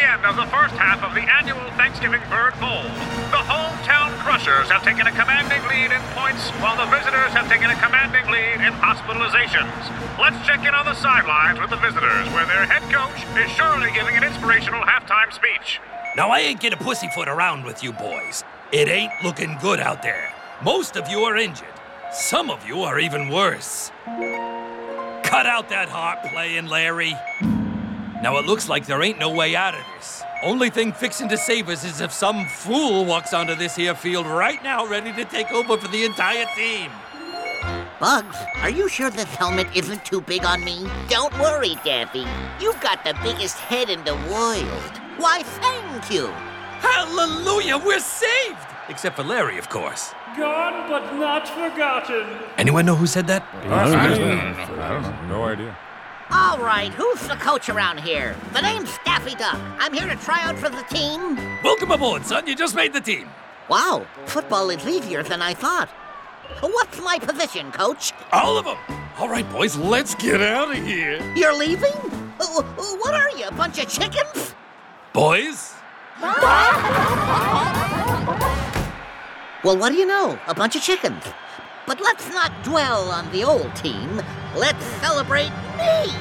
End 0.09 0.25
of 0.25 0.35
the 0.35 0.49
first 0.49 0.73
half 0.73 1.05
of 1.05 1.13
the 1.13 1.21
annual 1.21 1.61
Thanksgiving 1.77 2.21
Bird 2.33 2.57
Bowl. 2.57 2.81
The 3.29 3.45
hometown 3.45 4.09
Crushers 4.25 4.65
have 4.73 4.81
taken 4.81 5.05
a 5.05 5.13
commanding 5.13 5.61
lead 5.69 5.93
in 5.93 6.01
points, 6.17 6.49
while 6.65 6.73
the 6.73 6.89
visitors 6.89 7.29
have 7.37 7.45
taken 7.45 7.69
a 7.69 7.77
commanding 7.77 8.25
lead 8.33 8.57
in 8.57 8.73
hospitalizations. 8.81 9.69
Let's 10.17 10.41
check 10.47 10.65
in 10.65 10.73
on 10.73 10.85
the 10.85 10.95
sidelines 10.95 11.61
with 11.61 11.69
the 11.69 11.77
visitors, 11.77 12.25
where 12.33 12.49
their 12.49 12.65
head 12.65 12.81
coach 12.89 13.21
is 13.37 13.51
surely 13.53 13.93
giving 13.93 14.17
an 14.17 14.23
inspirational 14.23 14.81
halftime 14.81 15.31
speech. 15.31 15.79
Now, 16.17 16.29
I 16.31 16.39
ain't 16.39 16.59
gonna 16.59 16.77
pussyfoot 16.77 17.27
around 17.27 17.63
with 17.63 17.83
you 17.83 17.93
boys. 17.93 18.43
It 18.71 18.89
ain't 18.89 19.13
looking 19.23 19.57
good 19.61 19.79
out 19.79 20.01
there. 20.01 20.33
Most 20.63 20.97
of 20.97 21.07
you 21.07 21.19
are 21.19 21.37
injured. 21.37 21.69
Some 22.11 22.49
of 22.49 22.67
you 22.67 22.81
are 22.81 22.97
even 22.97 23.29
worse. 23.29 23.91
Cut 25.21 25.45
out 25.45 25.69
that 25.69 25.87
heart 25.89 26.23
playing, 26.33 26.65
Larry. 26.65 27.13
Now 28.21 28.37
it 28.37 28.45
looks 28.45 28.67
like 28.67 28.85
there 28.85 29.01
ain't 29.01 29.17
no 29.17 29.29
way 29.29 29.55
out 29.55 29.73
of 29.73 29.81
this. 29.95 30.23
Only 30.43 30.69
thing 30.69 30.91
fixing 30.91 31.29
to 31.29 31.37
save 31.37 31.69
us 31.69 31.85
is 31.85 32.01
if 32.01 32.11
some 32.11 32.45
fool 32.47 33.05
walks 33.05 33.33
onto 33.33 33.55
this 33.55 33.75
here 33.77 33.95
field 33.95 34.25
right 34.25 34.61
now 34.61 34.85
ready 34.85 35.13
to 35.13 35.23
take 35.23 35.51
over 35.51 35.77
for 35.77 35.87
the 35.87 36.03
entire 36.03 36.45
team. 36.55 36.91
Bugs, 37.99 38.35
are 38.57 38.69
you 38.69 38.89
sure 38.89 39.09
this 39.09 39.33
helmet 39.35 39.67
isn't 39.73 40.03
too 40.03 40.21
big 40.21 40.43
on 40.43 40.63
me? 40.63 40.87
Don't 41.07 41.37
worry, 41.39 41.75
Daffy. 41.83 42.25
You've 42.59 42.79
got 42.81 43.03
the 43.05 43.13
biggest 43.23 43.57
head 43.57 43.89
in 43.89 44.03
the 44.03 44.15
world. 44.15 44.91
Why, 45.17 45.43
thank 45.43 46.11
you. 46.11 46.27
Hallelujah, 46.79 47.77
we're 47.77 47.99
saved! 47.99 48.57
Except 48.89 49.15
for 49.15 49.23
Larry, 49.23 49.57
of 49.57 49.69
course. 49.69 50.13
Gone 50.37 50.89
but 50.89 51.13
not 51.15 51.47
forgotten. 51.47 52.25
Anyone 52.57 52.85
know 52.85 52.95
who 52.95 53.07
said 53.07 53.27
that? 53.27 53.45
I 53.65 53.89
don't 53.89 55.01
know. 55.01 55.09
Hmm. 55.11 55.29
No 55.29 55.43
idea. 55.43 55.77
All 56.31 56.59
right, 56.59 56.93
who's 56.93 57.21
the 57.27 57.35
coach 57.35 57.69
around 57.69 57.99
here? 57.99 58.35
The 58.53 58.61
name's 58.61 58.91
Daffy 59.03 59.33
Duck. 59.35 59.59
I'm 59.79 59.93
here 59.93 60.07
to 60.07 60.15
try 60.17 60.41
out 60.43 60.57
for 60.57 60.69
the 60.69 60.83
team. 60.83 61.35
Welcome 61.63 61.91
aboard, 61.91 62.23
son. 62.25 62.45
You 62.45 62.55
just 62.55 62.75
made 62.75 62.93
the 62.93 63.01
team. 63.01 63.27
Wow, 63.67 64.05
football 64.25 64.69
is 64.69 64.85
easier 64.87 65.23
than 65.23 65.41
I 65.41 65.53
thought. 65.55 65.89
What's 66.61 66.99
my 67.01 67.17
position, 67.19 67.71
coach? 67.71 68.13
All 68.31 68.57
of 68.57 68.65
them. 68.65 68.77
All 69.17 69.27
right, 69.29 69.49
boys, 69.51 69.75
let's 69.75 70.13
get 70.15 70.41
out 70.41 70.69
of 70.75 70.83
here. 70.85 71.19
You're 71.35 71.55
leaving? 71.55 71.93
Uh, 72.39 72.59
uh, 72.59 72.63
What 72.63 73.13
are 73.13 73.29
you, 73.31 73.45
a 73.47 73.51
bunch 73.51 73.79
of 73.79 73.89
chickens? 73.89 74.53
Boys? 75.13 75.73
Well, 79.63 79.77
what 79.77 79.89
do 79.89 79.95
you 79.95 80.05
know? 80.05 80.39
A 80.47 80.53
bunch 80.55 80.75
of 80.75 80.81
chickens. 80.81 81.23
But 81.87 81.99
let's 82.01 82.29
not 82.29 82.51
dwell 82.63 83.09
on 83.09 83.31
the 83.31 83.43
old 83.43 83.75
team. 83.75 84.21
Let's 84.59 84.83
celebrate 84.99 85.55
me. 85.79 86.11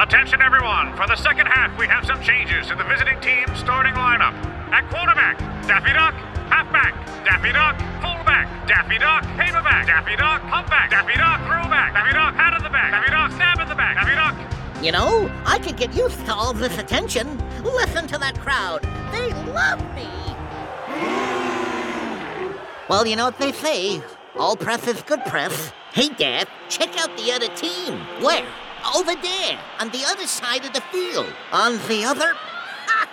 Attention, 0.00 0.40
everyone. 0.40 0.96
For 0.96 1.06
the 1.06 1.16
second 1.16 1.44
half, 1.44 1.76
we 1.76 1.86
have 1.86 2.06
some 2.06 2.22
changes 2.22 2.68
to 2.68 2.74
the 2.74 2.84
visiting 2.84 3.20
team's 3.20 3.52
starting 3.58 3.92
lineup. 3.92 4.32
At 4.72 4.88
quarterback, 4.88 5.38
Daffy 5.68 5.92
Duck. 5.92 6.14
Halfback, 6.48 6.96
Daffy 7.22 7.52
Duck. 7.52 7.76
Fullback, 8.00 8.66
Daffy 8.66 8.96
Duck. 8.96 9.24
Paperback, 9.36 9.86
Daffy 9.88 10.16
Duck. 10.16 10.40
Humpback, 10.40 10.88
Daffy 10.88 11.12
Duck. 11.18 11.44
Throwback, 11.44 11.92
Daffy 11.92 12.14
Duck. 12.14 12.32
Hat 12.32 12.56
in 12.56 12.62
the 12.64 12.70
back, 12.70 12.90
Daffy 12.92 13.10
Duck. 13.10 13.30
Stab 13.32 13.60
in 13.60 13.68
the 13.68 13.74
back, 13.74 13.94
Daffy 13.96 14.14
Duck. 14.16 14.82
You 14.82 14.92
know, 14.92 15.30
I 15.44 15.58
could 15.58 15.76
get 15.76 15.92
used 15.92 16.24
to 16.24 16.32
all 16.34 16.54
this 16.54 16.78
attention. 16.78 17.36
Listen 17.62 18.06
to 18.06 18.16
that 18.16 18.40
crowd. 18.40 18.84
They 19.12 19.28
love 19.52 19.84
me. 19.94 20.08
Well, 22.88 23.06
you 23.06 23.16
know 23.16 23.26
what 23.26 23.38
they 23.38 23.52
say. 23.52 24.00
All 24.38 24.56
press 24.56 24.88
is 24.88 25.02
good 25.02 25.22
press. 25.26 25.74
Hey, 25.94 26.08
Daff, 26.08 26.48
check 26.70 26.96
out 26.96 27.14
the 27.18 27.30
other 27.32 27.48
team. 27.54 27.98
Where? 28.24 28.46
Over 28.96 29.14
there, 29.14 29.60
on 29.78 29.90
the 29.90 30.02
other 30.06 30.26
side 30.26 30.64
of 30.64 30.72
the 30.72 30.80
field. 30.80 31.26
On 31.52 31.74
the 31.86 32.02
other. 32.02 32.32
Ha! 32.32 33.06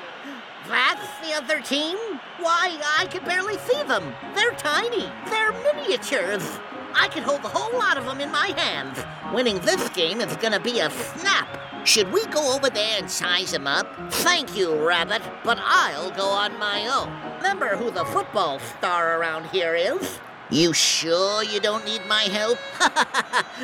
That's 0.66 1.28
the 1.28 1.36
other 1.36 1.60
team? 1.60 1.98
Why, 2.40 2.80
I 2.98 3.08
can 3.08 3.26
barely 3.26 3.58
see 3.58 3.84
them. 3.84 4.16
They're 4.34 4.52
tiny. 4.52 5.12
They're 5.30 5.52
miniatures. 5.52 6.58
I 6.96 7.10
could 7.10 7.24
hold 7.24 7.44
a 7.44 7.50
whole 7.50 7.78
lot 7.78 7.98
of 7.98 8.06
them 8.06 8.22
in 8.22 8.32
my 8.32 8.54
hands. 8.56 8.98
Winning 9.34 9.60
this 9.60 9.90
game 9.90 10.22
is 10.22 10.34
gonna 10.38 10.62
be 10.62 10.80
a 10.80 10.90
snap. 10.90 11.86
Should 11.86 12.14
we 12.14 12.26
go 12.28 12.56
over 12.56 12.70
there 12.70 12.98
and 12.98 13.12
size 13.12 13.52
them 13.52 13.68
up? 13.68 13.94
Thank 14.10 14.56
you, 14.56 14.74
Rabbit, 14.74 15.22
but 15.44 15.60
I'll 15.62 16.12
go 16.12 16.30
on 16.30 16.58
my 16.58 16.88
own. 16.88 17.12
Remember 17.40 17.76
who 17.76 17.92
the 17.92 18.06
football 18.06 18.60
star 18.60 19.20
around 19.20 19.48
here 19.48 19.76
is? 19.76 20.22
You 20.52 20.74
sure 20.74 21.44
you 21.44 21.60
don't 21.60 21.86
need 21.86 22.04
my 22.08 22.24
help? 22.24 22.58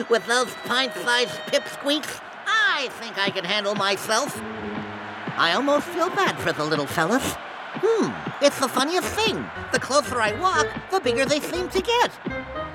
With 0.09 0.23
those 0.27 0.53
pint-sized 0.65 1.31
pipsqueaks, 1.47 2.21
I 2.45 2.89
think 2.99 3.17
I 3.17 3.31
can 3.31 3.43
handle 3.43 3.73
myself. 3.73 4.39
I 5.35 5.53
almost 5.55 5.87
feel 5.87 6.09
bad 6.09 6.37
for 6.37 6.53
the 6.53 6.63
little 6.63 6.85
fellas. 6.85 7.35
Hmm, 7.77 8.11
it's 8.39 8.59
the 8.59 8.67
funniest 8.67 9.07
thing. 9.07 9.43
The 9.71 9.79
closer 9.79 10.21
I 10.21 10.39
walk, 10.39 10.67
the 10.91 10.99
bigger 10.99 11.25
they 11.25 11.39
seem 11.39 11.69
to 11.69 11.81
get. 11.81 12.11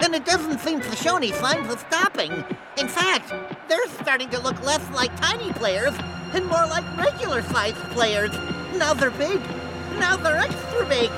And 0.00 0.12
it 0.12 0.24
doesn't 0.24 0.58
seem 0.58 0.80
to 0.80 0.96
show 0.96 1.16
any 1.16 1.30
signs 1.30 1.72
of 1.72 1.78
stopping. 1.78 2.32
In 2.78 2.88
fact, 2.88 3.32
they're 3.68 3.86
starting 4.02 4.28
to 4.30 4.40
look 4.40 4.60
less 4.64 4.82
like 4.90 5.14
tiny 5.20 5.52
players 5.52 5.94
and 6.34 6.44
more 6.46 6.66
like 6.66 6.84
regular 6.96 7.42
sized 7.42 7.76
players. 7.94 8.32
Now 8.76 8.92
they're 8.92 9.12
big. 9.12 9.40
Now 10.00 10.16
they're 10.16 10.38
extra 10.38 10.84
big. 10.86 11.10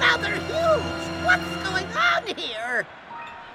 Now 0.00 0.16
they're 0.16 0.36
huge. 0.36 1.09
What's 1.30 1.68
going 1.68 1.86
on 1.86 2.26
here? 2.36 2.84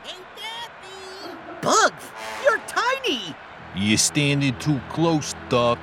Hey, 0.06 0.16
Daffy! 0.38 1.38
Bugs, 1.62 2.06
you're 2.46 2.62
tiny. 2.68 3.36
You're 3.76 3.98
standing 3.98 4.58
too 4.60 4.80
close, 4.88 5.36
Duck. 5.50 5.78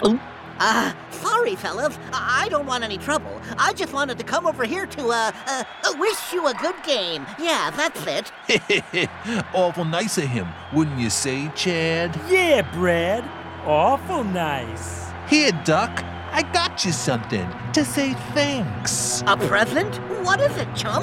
Oh. 0.00 0.18
Uh, 0.58 0.94
sorry, 1.10 1.54
fellas. 1.54 1.98
I 2.14 2.46
I 2.46 2.48
don't 2.48 2.64
want 2.64 2.82
any 2.82 2.96
trouble. 2.96 3.42
I 3.58 3.74
just 3.74 3.92
wanted 3.92 4.16
to 4.16 4.24
come 4.24 4.46
over 4.46 4.64
here 4.64 4.86
to, 4.86 5.08
uh, 5.08 5.32
uh, 5.46 5.64
uh, 5.84 5.92
wish 5.98 6.32
you 6.32 6.46
a 6.46 6.54
good 6.54 6.82
game. 6.82 7.26
Yeah, 7.38 7.72
that's 7.72 8.06
it. 8.06 9.10
Awful 9.54 9.84
nice 9.84 10.16
of 10.16 10.24
him, 10.24 10.48
wouldn't 10.72 10.98
you 10.98 11.10
say, 11.10 11.52
Chad? 11.54 12.18
Yeah, 12.30 12.62
Brad. 12.72 13.22
Awful 13.66 14.24
nice. 14.24 15.10
Here, 15.28 15.52
Duck. 15.66 16.07
I 16.30 16.42
got 16.52 16.84
you 16.84 16.92
something 16.92 17.48
to 17.72 17.84
say 17.84 18.14
thanks. 18.34 19.22
A 19.26 19.36
present? 19.36 19.96
What 20.24 20.40
is 20.40 20.56
it, 20.56 20.68
chum? 20.76 21.02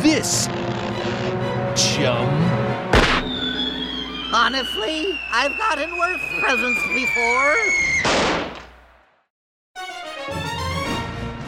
This, 0.00 0.46
chum. 1.76 2.28
Honestly, 4.34 5.18
I've 5.30 5.56
gotten 5.56 5.96
worse 5.96 6.20
presents 6.40 6.82
before. 6.92 7.54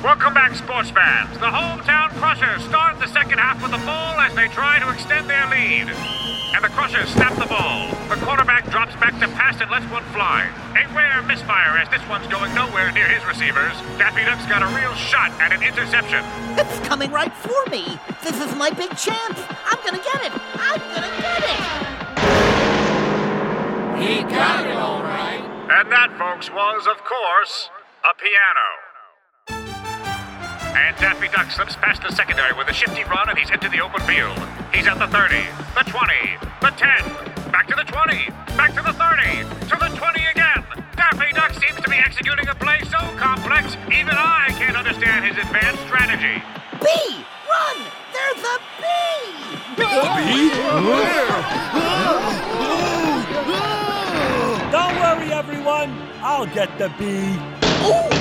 Welcome 0.02 0.34
back, 0.34 0.54
sports 0.54 0.90
fans. 0.90 1.32
The 1.38 1.46
hometown 1.46 2.10
Crushers 2.10 2.62
start 2.64 3.00
the 3.00 3.08
second 3.08 3.38
half 3.38 3.62
of 3.64 3.72
the 3.72 3.84
ball 3.84 4.20
as 4.20 4.34
they 4.36 4.46
try 4.48 4.78
to 4.78 4.92
extend 4.92 5.28
their 5.28 5.48
lead. 5.50 6.25
And 6.56 6.64
the 6.64 6.70
Crushers 6.70 7.10
snap 7.10 7.36
the 7.36 7.44
ball. 7.44 7.90
The 8.08 8.16
quarterback 8.24 8.64
drops 8.70 8.96
back 8.96 9.12
to 9.20 9.28
pass 9.36 9.60
and 9.60 9.70
lets 9.70 9.84
one 9.92 10.02
fly. 10.16 10.48
A 10.72 10.88
rare 10.96 11.20
misfire 11.28 11.76
as 11.76 11.86
this 11.90 12.00
one's 12.08 12.26
going 12.28 12.54
nowhere 12.54 12.90
near 12.92 13.04
his 13.04 13.22
receivers. 13.26 13.76
Daffy 14.00 14.24
Duck's 14.24 14.46
got 14.46 14.62
a 14.64 14.66
real 14.74 14.94
shot 14.94 15.32
at 15.38 15.52
an 15.52 15.62
interception. 15.62 16.24
It's 16.56 16.80
coming 16.88 17.12
right 17.12 17.30
for 17.44 17.70
me. 17.70 18.00
This 18.24 18.40
is 18.40 18.56
my 18.56 18.70
big 18.70 18.88
chance. 18.96 19.38
I'm 19.68 19.76
gonna 19.84 20.00
get 20.00 20.24
it. 20.24 20.32
I'm 20.56 20.80
gonna 20.96 21.12
get 21.20 21.44
it. 21.44 21.60
He 24.00 24.22
got 24.24 24.64
it 24.64 24.76
all 24.76 25.02
right. 25.02 25.44
And 25.76 25.92
that, 25.92 26.16
folks, 26.16 26.48
was, 26.50 26.86
of 26.86 27.04
course, 27.04 27.68
a 28.00 28.14
piano. 28.16 28.68
And 30.72 30.96
Daffy 30.96 31.28
Duck 31.28 31.50
slips 31.50 31.76
past 31.76 32.00
the 32.00 32.12
secondary 32.12 32.54
with 32.56 32.68
a 32.68 32.72
shifty 32.72 33.04
run, 33.04 33.28
and 33.28 33.38
he's 33.38 33.50
into 33.50 33.68
the 33.68 33.82
open 33.82 34.00
field. 34.08 34.38
He's 34.76 34.86
at 34.86 34.98
the 34.98 35.06
30, 35.06 35.40
the 35.74 35.84
20, 35.88 36.36
the 36.60 36.68
10, 36.68 37.50
back 37.50 37.66
to 37.66 37.74
the 37.74 37.84
20, 37.84 38.28
back 38.60 38.74
to 38.74 38.82
the 38.82 38.92
30, 38.92 39.48
to 39.72 39.76
the 39.80 39.88
20 39.96 40.26
again. 40.26 40.64
Daffy 40.94 41.32
Duck 41.32 41.54
seems 41.54 41.80
to 41.80 41.88
be 41.88 41.96
executing 41.96 42.46
a 42.46 42.54
play 42.54 42.80
so 42.84 42.98
complex, 43.16 43.74
even 43.88 44.12
I 44.12 44.52
can't 44.58 44.76
understand 44.76 45.24
his 45.24 45.38
advanced 45.38 45.80
strategy. 45.88 46.42
Bee! 46.84 47.24
Run! 47.48 47.78
There's 48.12 48.44
a 48.44 48.58
bee! 48.76 49.56
Don't 54.72 54.94
worry, 55.00 55.32
everyone. 55.32 55.96
I'll 56.20 56.44
get 56.44 56.76
the 56.76 56.90
bee. 56.98 58.15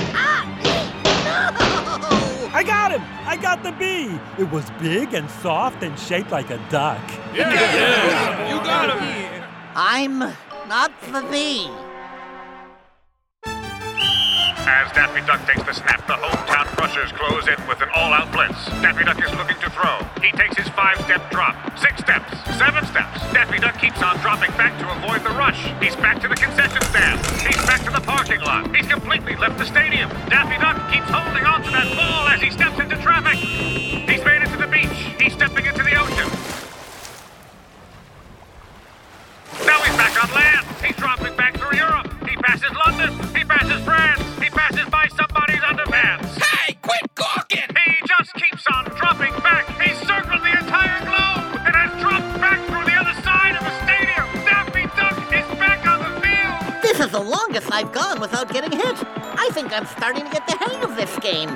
I 2.56 2.64
got 2.64 2.94
him! 2.94 3.02
I 3.26 3.36
got 3.36 3.64
the 3.64 3.74
bee! 3.74 4.18
It 4.42 4.50
was 4.50 4.64
big 4.80 5.14
and 5.14 5.30
soft 5.30 5.84
and 5.84 6.00
shaped 6.00 6.32
like 6.32 6.52
a 6.52 6.58
duck. 6.70 7.04
Yeah, 7.34 7.52
yeah. 7.52 8.50
you 8.50 8.64
got 8.64 8.98
him. 8.98 9.44
I'm 9.76 10.20
not 10.70 10.94
the 11.12 11.28
bee. 11.30 11.70
As 14.65 14.91
Daffy 14.93 15.22
Duck 15.29 15.45
takes 15.45 15.62
the 15.62 15.74
snap, 15.74 16.01
the 16.07 16.17
hometown 16.17 16.65
crushers 16.74 17.12
close 17.13 17.48
in 17.48 17.55
with 17.69 17.81
an 17.86 17.89
all-out 17.93 18.31
blitz. 18.34 18.65
Daffy 18.81 19.05
Duck 19.05 19.22
is 19.22 19.29
looking 19.38 19.62
to 19.62 19.69
throw. 19.69 20.01
He 20.25 20.31
takes 20.34 20.57
his 20.57 20.67
five-step 20.74 21.29
drop. 21.29 21.53
Six 21.77 22.01
steps. 22.01 22.34
Seven 22.57 22.81
steps. 22.89 23.22
Daffy 23.29 23.60
Duck 23.60 23.77
keeps 23.77 24.01
on 24.01 24.17
dropping 24.25 24.50
back 24.57 24.74
to 24.81 24.89
avoid 24.89 25.22
the 25.22 25.29
rush. 25.38 25.62
He's 25.77 25.95
back 25.95 26.19
to 26.22 26.27
the 26.27 26.34
concession 26.34 26.81
stand. 26.89 27.22
He's 27.45 27.62
back 27.69 27.86
to 27.86 27.91
the 27.91 28.01
parking 28.01 28.41
lot. 28.41 28.75
He's 28.75 28.88
completely 28.88 29.36
left 29.36 29.60
the 29.60 29.65
stadium. 29.69 30.10
Daffy 30.34 30.57
Duck 30.57 30.81
keeps 30.89 31.13
holding 31.13 31.45
on 31.45 31.62
to 31.62 31.69
that 31.69 31.86
ball 31.93 32.25
as 32.34 32.41
he 32.41 32.50
steps 32.50 32.79
into 32.79 32.98
traffic. 33.05 33.38
He's 33.38 34.25
made 34.25 34.41
it 34.41 34.50
to 34.50 34.57
the 34.57 34.67
beach. 34.67 34.98
He's 35.22 35.34
stepping 35.34 35.65
into 35.69 35.84
the 35.84 35.93
ocean. 35.93 36.25
Now 39.62 39.77
he's 39.86 39.93
back 39.93 40.17
on 40.17 40.34
land. 40.34 40.65
He's 40.81 40.98
dropping 40.98 41.38
back 41.38 41.53
through 41.53 41.77
Europe. 41.77 42.10
He 42.27 42.36
passes 42.38 42.74
London. 42.74 43.13
He 43.38 43.45
passes 43.45 43.84
France. 43.86 44.25
He 44.65 44.72
passes 44.74 44.89
by 44.89 45.07
somebody's 45.10 45.62
underpants. 45.62 46.41
Hey, 46.41 46.74
quit 46.81 47.13
gawking! 47.13 47.69
He 47.69 48.07
just 48.07 48.34
keeps 48.34 48.65
on 48.74 48.86
dropping 48.98 49.34
back. 49.43 49.69
He's 49.79 49.95
circled 50.07 50.41
the 50.41 50.57
entire 50.57 51.05
globe 51.05 51.62
and 51.65 51.75
has 51.75 52.01
dropped 52.01 52.41
back 52.41 52.57
through 52.65 52.86
the 52.86 52.98
other 52.98 53.13
side 53.22 53.55
of 53.55 53.62
the 53.62 53.75
stadium. 53.86 54.25
Daffy 54.43 54.88
Duck 54.98 55.13
is 55.29 55.60
back 55.60 55.86
on 55.86 56.00
the 56.01 56.19
field. 56.19 56.81
This 56.81 57.00
is 57.00 57.12
the 57.12 57.19
longest 57.19 57.72
I've 57.72 57.91
gone 57.91 58.19
without 58.19 58.51
getting 58.51 58.72
hit. 58.72 58.98
I 59.38 59.50
think 59.51 59.72
I'm 59.72 59.86
starting 59.86 60.25
to 60.25 60.31
get 60.31 60.48
the 60.48 60.57
hang 60.57 60.84
of 60.84 60.95
this 60.95 61.15
game. 61.19 61.50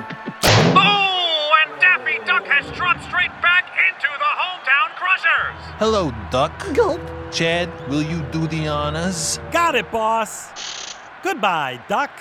Oh, 0.78 1.50
and 1.66 1.80
Daffy 1.80 2.18
Duck 2.24 2.46
has 2.46 2.70
dropped 2.76 3.02
straight 3.02 3.34
back 3.42 3.66
into 3.90 4.06
the 4.06 4.30
hometown 4.38 4.94
crushers. 4.94 5.58
Hello, 5.82 6.12
Duck. 6.30 6.52
Gulp. 6.74 7.00
Chad, 7.32 7.70
will 7.88 8.02
you 8.02 8.22
do 8.30 8.46
the 8.46 8.68
honors? 8.68 9.40
Got 9.50 9.74
it, 9.74 9.90
boss. 9.90 10.94
Goodbye, 11.24 11.80
duck. 11.88 12.12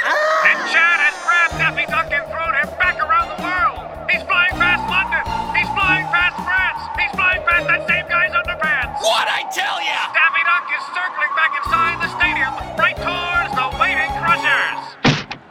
And 0.00 0.58
Chad 0.72 0.98
has 1.04 1.16
grabbed 1.20 1.60
Daffy 1.60 1.84
Duck 1.84 2.08
and 2.08 2.24
thrown 2.32 2.54
him 2.56 2.68
back 2.80 2.96
around 3.04 3.28
the 3.28 3.40
world. 3.44 3.84
He's 4.08 4.24
flying 4.24 4.56
past 4.56 4.80
London. 4.88 5.20
He's 5.52 5.68
flying 5.76 6.08
past 6.08 6.40
France. 6.40 6.80
He's 6.96 7.12
flying 7.12 7.44
past 7.44 7.68
that 7.68 7.84
same 7.84 8.08
guy's 8.08 8.32
underpants. 8.32 9.04
What 9.04 9.28
I 9.28 9.44
tell 9.52 9.76
ya? 9.84 10.08
Daffy 10.16 10.40
Duck 10.48 10.64
is 10.72 10.84
circling 10.96 11.32
back 11.36 11.52
inside 11.52 11.96
the 12.00 12.08
stadium, 12.16 12.52
right 12.80 12.96
towards 12.96 13.52
the 13.52 13.66
waiting 13.76 14.12
crushers. 14.24 14.80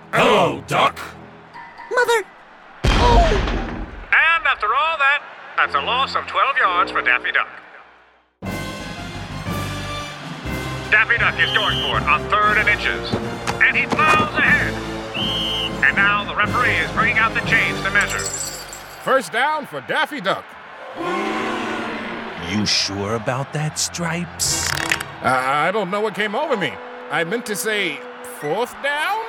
Hello, 0.09 0.65
Duck. 0.65 0.97
Mother. 1.93 2.25
Oh. 3.05 3.21
And 4.09 4.41
after 4.49 4.73
all 4.73 4.97
that, 4.97 5.21
that's 5.57 5.75
a 5.77 5.81
loss 5.85 6.15
of 6.15 6.25
12 6.25 6.57
yards 6.57 6.89
for 6.89 7.01
Daffy 7.05 7.31
Duck. 7.31 7.49
Daffy 10.89 11.17
Duck 11.21 11.37
is 11.37 11.53
going 11.53 11.77
for 11.85 12.01
it 12.01 12.09
on 12.09 12.25
third 12.33 12.57
and 12.57 12.67
inches. 12.67 13.38
And 13.69 13.77
he 13.77 13.85
plows 13.85 14.35
ahead. 14.35 14.73
And 15.85 15.95
now 15.95 16.23
the 16.23 16.35
referee 16.35 16.73
is 16.77 16.91
bringing 16.93 17.19
out 17.19 17.35
the 17.35 17.41
chains 17.41 17.79
to 17.83 17.91
measure. 17.91 18.17
First 19.03 19.31
down 19.31 19.67
for 19.67 19.81
Daffy 19.81 20.19
Duck. 20.19 20.43
You 22.49 22.65
sure 22.65 23.13
about 23.13 23.53
that, 23.53 23.77
Stripes? 23.77 24.67
I 25.21 25.67
I 25.67 25.71
don't 25.71 25.91
know 25.91 26.01
what 26.01 26.15
came 26.15 26.33
over 26.33 26.57
me. 26.57 26.73
I 27.11 27.23
meant 27.23 27.45
to 27.45 27.55
say 27.55 27.97
fourth 28.39 28.73
down? 28.81 29.19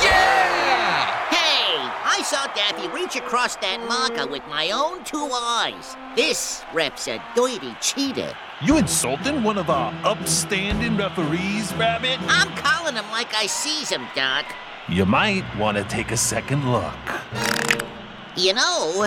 Yeah! 0.00 1.28
Hey, 1.28 1.76
I 2.02 2.22
saw 2.24 2.46
Daffy 2.54 2.88
reach 2.88 3.16
across 3.16 3.56
that 3.56 3.78
marker 3.86 4.26
with 4.26 4.46
my 4.48 4.70
own 4.70 5.04
two 5.04 5.28
eyes. 5.34 5.96
This 6.16 6.62
rep's 6.72 7.08
a 7.08 7.22
dirty 7.34 7.76
cheater. 7.82 8.34
You 8.64 8.76
insulting 8.76 9.42
one 9.42 9.58
of 9.58 9.70
our 9.70 9.92
upstanding 10.04 10.96
referees, 10.96 11.74
Rabbit? 11.74 12.20
I'm 12.28 12.48
calling 12.56 12.94
him 12.94 13.10
like 13.10 13.34
I 13.34 13.46
sees 13.46 13.90
him, 13.90 14.06
Doc. 14.14 14.44
You 14.88 15.04
might 15.04 15.44
want 15.58 15.78
to 15.78 15.84
take 15.84 16.12
a 16.12 16.16
second 16.16 16.70
look. 16.70 16.94
You 18.36 18.54
know, 18.54 19.02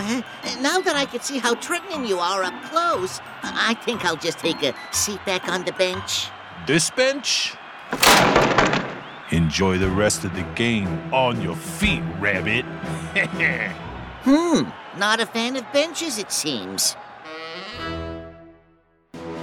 now 0.59 0.81
that 0.81 0.97
I 0.97 1.05
can 1.05 1.21
see 1.21 1.37
how 1.37 1.55
threatening 1.55 2.05
you 2.05 2.19
are 2.19 2.43
up 2.43 2.63
close, 2.63 3.21
I 3.43 3.75
think 3.75 4.03
I'll 4.03 4.17
just 4.17 4.39
take 4.39 4.61
a 4.61 4.75
seat 4.91 5.23
back 5.25 5.47
on 5.47 5.63
the 5.63 5.71
bench. 5.71 6.27
This 6.67 6.89
bench? 6.89 7.53
Enjoy 9.31 9.77
the 9.77 9.89
rest 9.89 10.25
of 10.25 10.35
the 10.35 10.43
game 10.55 11.13
on 11.13 11.41
your 11.41 11.55
feet, 11.55 12.03
Rabbit. 12.19 12.65
Hmm, 14.25 14.63
not 14.97 15.19
a 15.19 15.27
fan 15.27 15.55
of 15.55 15.71
benches, 15.71 16.17
it 16.17 16.31
seems. 16.31 16.95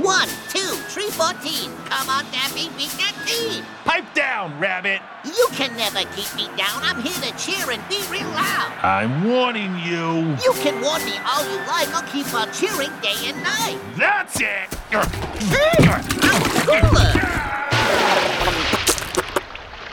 One, 0.02 0.28
two, 0.48 0.74
three, 0.90 1.10
fourteen. 1.10 1.70
Come 1.86 2.10
on, 2.10 2.24
Daffy, 2.32 2.68
beat 2.76 2.90
that 2.98 3.14
team. 3.24 3.64
Pipe 3.84 4.12
down, 4.14 4.58
Rabbit. 4.58 5.00
You 5.24 5.46
can 5.52 5.76
never 5.76 6.00
keep 6.16 6.34
me 6.34 6.48
down. 6.56 6.82
I'm 6.82 7.00
here 7.00 7.12
to 7.12 7.30
cheer 7.38 7.70
and 7.70 7.80
be 7.88 8.02
real 8.10 8.26
loud. 8.30 8.72
I'm 8.82 9.22
warning 9.22 9.78
you. 9.78 10.36
You 10.42 10.52
can 10.54 10.80
warn 10.82 11.04
me 11.04 11.12
all 11.24 11.44
you 11.48 11.56
like. 11.68 11.88
I'll 11.94 12.02
keep 12.10 12.34
on 12.34 12.52
cheering 12.52 12.90
day 13.00 13.14
and 13.26 13.40
night. 13.44 13.78
That's 13.96 14.40
it. 14.40 14.68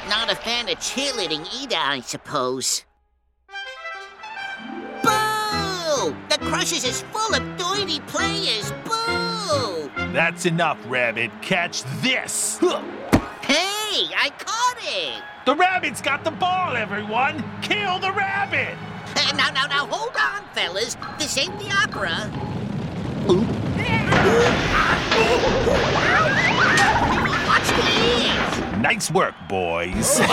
Not 0.10 0.32
a 0.32 0.36
fan 0.36 0.70
of 0.70 0.80
cheerleading 0.80 1.48
either, 1.62 1.78
I 1.78 2.00
suppose. 2.00 2.84
Boo! 5.04 6.16
The 6.30 6.38
Crushers 6.50 6.84
is 6.84 7.04
full 7.14 7.36
of 7.36 7.58
dirty 7.58 8.00
players. 8.08 8.72
Boo! 8.86 9.29
That's 10.14 10.46
enough, 10.46 10.78
Rabbit. 10.88 11.32
Catch 11.42 11.84
this. 12.02 12.58
Hey, 13.42 14.08
I 14.16 14.32
caught 14.38 14.78
it! 14.82 15.24
The 15.46 15.56
rabbit's 15.56 16.02
got 16.02 16.24
the 16.24 16.32
ball, 16.32 16.76
everyone. 16.76 17.44
Kill 17.62 18.00
the 18.00 18.12
rabbit. 18.12 18.78
Uh, 19.16 19.32
Now, 19.36 19.50
now, 19.50 19.66
now, 19.66 19.86
hold 19.88 20.16
on, 20.16 20.44
fellas. 20.54 20.96
This 21.18 21.38
ain't 21.38 21.58
the 21.60 21.72
opera. 21.72 22.30
Watch 27.48 27.68
this! 27.76 28.78
Nice 28.82 29.12
work, 29.12 29.36
boys. 29.48 30.20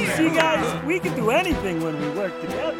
You 0.00 0.06
see, 0.16 0.28
guys, 0.36 0.84
we 0.84 0.98
can 1.00 1.14
do 1.16 1.30
anything 1.30 1.82
when 1.82 1.98
we 2.00 2.08
work 2.10 2.38
together. 2.40 2.76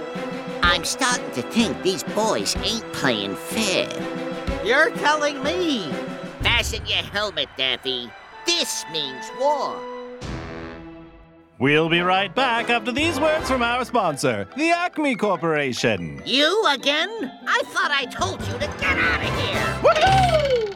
I'm 0.62 0.84
starting 0.84 1.30
to 1.32 1.42
think 1.42 1.82
these 1.82 2.02
boys 2.04 2.54
ain't 2.56 2.84
playing 2.92 3.34
fair. 3.36 3.88
You're 4.64 4.90
telling 4.92 5.42
me? 5.42 5.92
Fasten 6.40 6.86
your 6.86 7.02
helmet, 7.12 7.48
Daffy. 7.58 8.10
This 8.46 8.84
means 8.90 9.26
war. 9.38 9.78
We'll 11.58 11.90
be 11.90 12.00
right 12.00 12.34
back 12.34 12.70
after 12.70 12.90
these 12.90 13.20
words 13.20 13.46
from 13.48 13.62
our 13.62 13.84
sponsor, 13.84 14.48
the 14.56 14.70
Acme 14.70 15.16
Corporation. 15.16 16.22
You 16.24 16.64
again? 16.68 17.30
I 17.46 17.62
thought 17.66 17.90
I 17.90 18.06
told 18.06 18.40
you 18.40 18.54
to 18.54 18.66
get 18.80 18.98
out 18.98 19.22
of 19.22 19.40
here. 19.40 20.74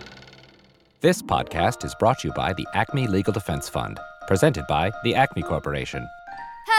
This 1.01 1.22
podcast 1.22 1.83
is 1.85 1.94
brought 1.98 2.18
to 2.20 2.29
you 2.29 2.35
by 2.35 2.53
the 2.53 2.66
Acme 2.74 3.07
Legal 3.07 3.33
Defense 3.33 3.70
Fund, 3.70 3.98
presented 4.27 4.66
by 4.68 4.92
the 5.03 5.14
Acme 5.14 5.42
Corporation. 5.42 6.07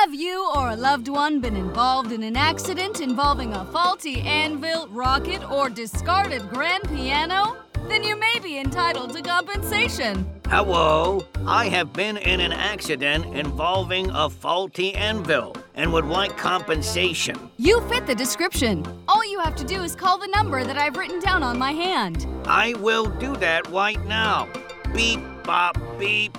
Have 0.02 0.14
you 0.14 0.50
or 0.56 0.70
a 0.70 0.76
loved 0.78 1.10
one 1.10 1.42
been 1.42 1.58
involved 1.58 2.14
in 2.14 2.24
an 2.24 2.38
accident 2.38 3.02
involving 3.02 3.52
a 3.54 3.66
faulty 3.66 4.22
anvil, 4.22 4.88
rocket, 4.88 5.44
or 5.52 5.70
discarded 5.70 6.48
grand 6.50 6.88
piano? 6.88 7.58
Then 7.90 8.04
you 8.04 8.18
may 8.18 8.40
be 8.42 8.60
entitled 8.60 9.12
to 9.12 9.22
compensation. 9.22 10.26
Hello, 10.48 11.28
I 11.46 11.68
have 11.68 11.92
been 11.92 12.16
in 12.16 12.40
an 12.40 12.54
accident 12.54 13.26
involving 13.36 14.10
a 14.12 14.30
faulty 14.30 14.96
anvil 14.96 15.58
and 15.76 15.92
would 15.92 16.06
like 16.06 16.38
compensation. 16.38 17.50
You 17.58 17.82
fit 17.90 18.08
the 18.08 18.16
description. 18.16 18.86
All 19.10 19.30
you 19.30 19.42
have 19.42 19.58
to 19.58 19.66
do 19.66 19.84
is 19.84 19.96
call 19.96 20.18
the 20.18 20.28
number 20.28 20.64
that 20.64 20.78
I've 20.78 20.96
written 20.96 21.20
down 21.20 21.44
on 21.44 21.58
my 21.58 21.74
hand. 21.74 22.26
I 22.46 22.74
will 22.76 23.08
do 23.20 23.36
that 23.36 23.70
right 23.70 24.02
now. 24.06 24.48
Beep, 24.94 25.20
bop, 25.44 25.78
beep. 26.00 26.38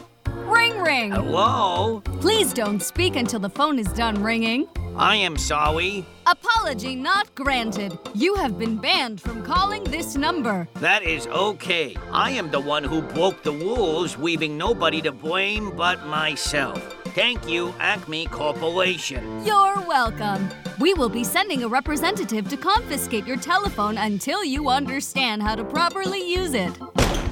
Ring 0.51 0.81
ring. 0.81 1.13
Hello? 1.13 2.03
Please 2.21 2.53
don't 2.53 2.83
speak 2.83 3.15
until 3.15 3.39
the 3.39 3.49
phone 3.49 3.79
is 3.79 3.93
done 3.93 4.21
ringing. 4.21 4.67
I 4.97 5.15
am 5.15 5.37
sorry. 5.37 6.05
Apology 6.27 6.97
not 6.97 7.33
granted. 7.37 7.97
You 8.15 8.35
have 8.35 8.59
been 8.59 8.77
banned 8.77 9.21
from 9.21 9.45
calling 9.45 9.85
this 9.85 10.17
number. 10.17 10.69
That 10.75 11.05
is 11.05 11.29
okay. 11.29 11.97
I 12.11 12.33
am 12.33 12.51
the 12.51 12.59
one 12.59 12.83
who 12.83 13.01
broke 13.01 13.45
the 13.45 13.53
rules, 13.53 14.17
leaving 14.17 14.59
nobody 14.59 15.01
to 15.03 15.13
blame 15.13 15.77
but 15.77 16.05
myself. 16.07 16.83
Thank 17.15 17.49
you, 17.49 17.73
Acme 17.79 18.27
Corporation. 18.27 19.47
You're 19.47 19.81
welcome. 19.87 20.49
We 20.81 20.95
will 20.95 21.09
be 21.09 21.23
sending 21.23 21.63
a 21.63 21.69
representative 21.69 22.49
to 22.49 22.57
confiscate 22.57 23.27
your 23.27 23.37
telephone 23.37 23.99
until 23.99 24.45
you 24.45 24.69
understand 24.69 25.43
how 25.43 25.55
to 25.55 25.65
properly 25.65 26.29
use 26.29 26.55
it. 26.55 26.77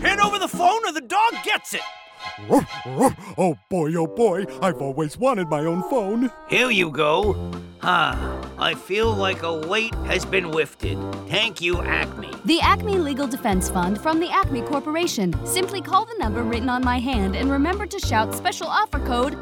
Hand 0.02 0.20
over 0.20 0.38
the 0.38 0.48
phone 0.48 0.86
or 0.86 0.92
the 0.92 1.00
dog 1.00 1.34
gets 1.44 1.74
it. 1.74 1.82
Oh 3.40 3.56
boy, 3.70 3.94
oh 3.94 4.06
boy, 4.06 4.46
I've 4.60 4.80
always 4.82 5.16
wanted 5.16 5.48
my 5.48 5.60
own 5.60 5.82
phone. 5.88 6.30
Here 6.48 6.70
you 6.70 6.90
go. 6.90 7.52
Ah, 7.82 8.40
I 8.58 8.74
feel 8.74 9.14
like 9.14 9.42
a 9.42 9.66
weight 9.68 9.94
has 10.06 10.24
been 10.24 10.50
lifted. 10.50 10.98
Thank 11.28 11.60
you, 11.60 11.80
Acme. 11.82 12.32
The 12.44 12.60
Acme 12.60 12.98
Legal 12.98 13.28
Defense 13.28 13.70
Fund 13.70 14.00
from 14.00 14.18
the 14.18 14.30
Acme 14.30 14.62
Corporation. 14.62 15.34
Simply 15.46 15.80
call 15.80 16.06
the 16.06 16.16
number 16.18 16.42
written 16.42 16.68
on 16.68 16.82
my 16.82 16.98
hand 16.98 17.36
and 17.36 17.50
remember 17.50 17.86
to 17.86 18.00
shout 18.00 18.34
special 18.34 18.66
offer 18.66 18.98
code 19.06 19.38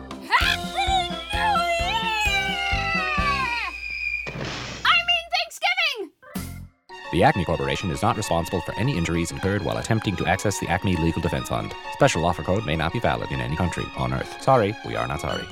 The 7.13 7.23
Acme 7.23 7.45
Corporation 7.45 7.91
is 7.91 8.03
not 8.03 8.17
responsible 8.17 8.61
for 8.63 8.75
any 8.79 8.97
injuries 8.97 9.31
incurred 9.31 9.63
while 9.63 9.79
attempting 9.79 10.17
to 10.17 10.27
access 10.27 10.59
the 10.59 10.69
Acme 10.69 10.97
Legal 10.97 11.23
Defense 11.23 11.49
Fund. 11.49 11.73
Special 11.93 12.25
offer 12.25 12.43
code 12.43 12.67
may 12.67 12.75
not 12.75 12.93
be 12.93 12.99
valid 12.99 13.31
in 13.31 13.41
any 13.41 13.55
country 13.55 13.85
on 13.97 14.13
Earth. 14.13 14.43
Sorry, 14.43 14.77
we 14.85 14.97
are 14.97 15.07
not 15.07 15.21
sorry. 15.21 15.47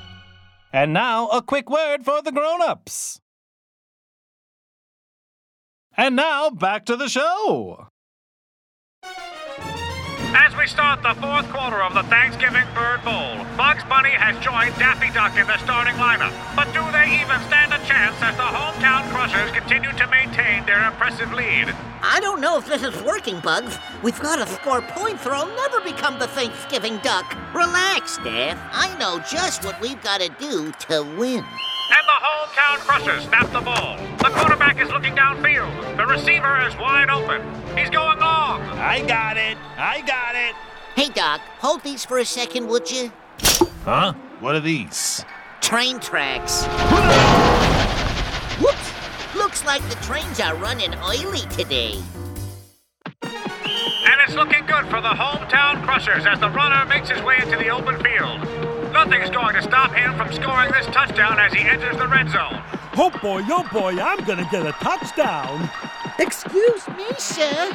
And 0.73 0.93
now, 0.93 1.29
a 1.29 1.41
quick 1.41 1.71
word 1.71 2.05
for 2.05 2.21
the 2.23 2.33
grown 2.33 2.61
ups. 2.61 3.21
And 5.97 6.17
now, 6.17 6.51
back 6.51 6.85
to 6.87 6.97
the 6.97 7.09
show. 7.09 7.87
As 10.35 10.51
we 10.57 10.67
start 10.67 11.01
the 11.01 11.15
fourth 11.23 11.49
quarter 11.53 11.81
of 11.81 11.95
the 11.95 12.03
Thanksgiving 12.11 12.67
Bird 12.75 13.05
Bowl, 13.05 13.47
Bugs 13.57 13.85
Bunny 13.85 14.11
has 14.11 14.35
joined 14.43 14.75
Daffy 14.83 15.15
Duck 15.15 15.39
in 15.39 15.47
the 15.47 15.57
starting 15.59 15.95
lineup. 15.95 16.35
But 16.57 16.67
do 16.75 16.83
they 16.91 17.23
even 17.23 17.39
stand 17.47 17.73
a 17.73 17.79
chance 17.87 18.19
as 18.21 18.35
the 18.35 18.43
hometown 18.43 19.09
Crushers 19.15 19.53
continue 19.53 19.93
to 19.93 20.07
maintain 20.09 20.67
their 20.67 20.83
impressive 20.91 21.33
lead? 21.33 21.73
I 22.03 22.19
don't 22.19 22.41
know 22.41 22.59
if 22.59 22.67
this 22.67 22.83
is 22.83 23.01
working, 23.05 23.39
Bugs. 23.39 23.79
We've 24.03 24.19
got 24.19 24.45
to 24.45 24.47
score 24.55 24.83
points 24.83 25.25
or 25.25 25.35
I'll 25.35 25.55
never 25.55 25.81
become 25.81 26.19
the 26.19 26.27
Thanksgiving 26.27 26.99
Duck. 26.99 27.33
Relax, 27.55 28.19
Daff. 28.19 28.59
I 28.73 28.91
know 28.99 29.23
just 29.31 29.65
what 29.65 29.81
we've 29.81 30.03
got 30.03 30.21
to 30.21 30.29
do 30.41 30.73
to 30.89 31.03
win. 31.17 31.45
And 31.45 32.05
the 32.11 32.19
hometown 32.19 32.79
Crushers 32.83 33.25
snap 33.25 33.53
the 33.53 33.61
ball. 33.61 33.99
The 34.19 34.31
quarterback 34.31 34.81
is 34.81 34.91
looking 34.91 35.15
downfield. 35.15 35.97
The 35.97 36.07
receiver 36.07 36.67
is 36.67 36.75
wide 36.77 37.09
open. 37.09 37.41
He's 37.77 37.91
going 37.91 38.19
long. 38.19 38.54
I 38.85 39.01
got 39.01 39.39
it. 39.39 39.57
I 39.79 40.03
got 40.03 40.35
it. 40.37 40.55
Hey, 40.95 41.09
Doc, 41.09 41.41
hold 41.59 41.83
these 41.83 42.05
for 42.05 42.19
a 42.19 42.25
second, 42.25 42.69
would 42.69 42.91
you? 42.91 43.11
Huh? 43.83 44.13
What 44.41 44.55
are 44.55 44.61
these? 44.61 45.25
Train 45.63 45.99
tracks. 46.01 46.67
Whoops! 48.61 49.35
Looks 49.35 49.65
like 49.65 49.81
the 49.89 49.97
trains 49.97 50.39
are 50.39 50.55
running 50.57 50.95
oily 50.97 51.49
today. 51.49 51.99
And 53.23 54.21
it's 54.21 54.35
looking 54.35 54.67
good 54.67 54.85
for 54.89 55.01
the 55.01 55.09
hometown 55.17 55.83
Crushers 55.83 56.27
as 56.27 56.39
the 56.41 56.51
runner 56.51 56.85
makes 56.85 57.09
his 57.09 57.23
way 57.23 57.37
into 57.43 57.57
the 57.57 57.71
open 57.71 57.97
field. 58.05 58.43
Nothing's 58.93 59.31
going 59.31 59.55
to 59.55 59.63
stop 59.63 59.95
him 59.95 60.15
from 60.19 60.31
scoring 60.31 60.71
this 60.73 60.87
touchdown 60.87 61.39
as 61.39 61.55
he 61.55 61.61
enters 61.61 61.97
the 61.97 62.07
red 62.07 62.29
zone. 62.29 62.63
Oh 62.97 63.11
boy, 63.23 63.43
oh 63.49 63.67
boy, 63.73 63.99
I'm 63.99 64.23
gonna 64.25 64.47
get 64.53 64.67
a 64.67 64.73
touchdown. 64.73 65.71
Excuse 66.19 66.87
me, 66.89 67.07
sir. 67.17 67.73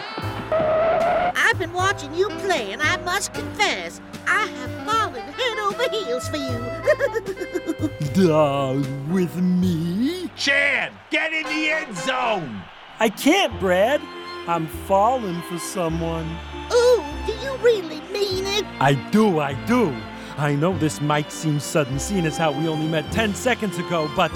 I've 0.52 1.58
been 1.60 1.74
watching 1.74 2.14
you 2.14 2.30
play, 2.30 2.72
and 2.72 2.82
I 2.82 2.98
must 2.98 3.34
confess, 3.34 4.02
I 4.28 4.46
have 4.48 4.72
fallen 4.86 5.22
head 5.22 5.60
over 5.60 5.90
heels 5.90 6.28
for 6.30 6.38
you. 6.38 7.90
Uh, 8.20 8.74
with 9.10 9.38
me? 9.38 10.30
Chad, 10.36 10.92
get 11.10 11.32
in 11.32 11.44
the 11.44 11.70
end 11.70 11.96
zone. 11.96 12.62
I 13.00 13.08
can't, 13.08 13.58
Brad. 13.62 14.02
I'm 14.46 14.68
falling 14.68 15.42
for 15.44 15.58
someone. 15.58 16.26
Ooh, 16.74 17.04
do 17.26 17.32
you 17.42 17.56
really 17.62 18.02
mean 18.12 18.46
it? 18.46 18.66
I 18.82 18.96
do, 19.12 19.40
I 19.40 19.54
do. 19.66 19.96
I 20.38 20.56
know 20.56 20.78
this 20.78 21.00
might 21.00 21.32
seem 21.32 21.60
sudden, 21.62 21.98
seeing 22.00 22.26
as 22.26 22.36
how 22.36 22.52
we 22.52 22.68
only 22.68 22.88
met 22.88 23.10
10 23.12 23.36
seconds 23.36 23.78
ago, 23.78 24.10
but 24.16 24.32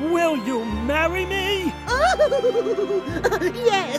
will 0.00 0.36
you 0.36 0.64
marry 0.64 1.26
me? 1.26 1.72
Oh, 1.86 3.38
yes, 3.54 3.66
yes, 3.66 3.97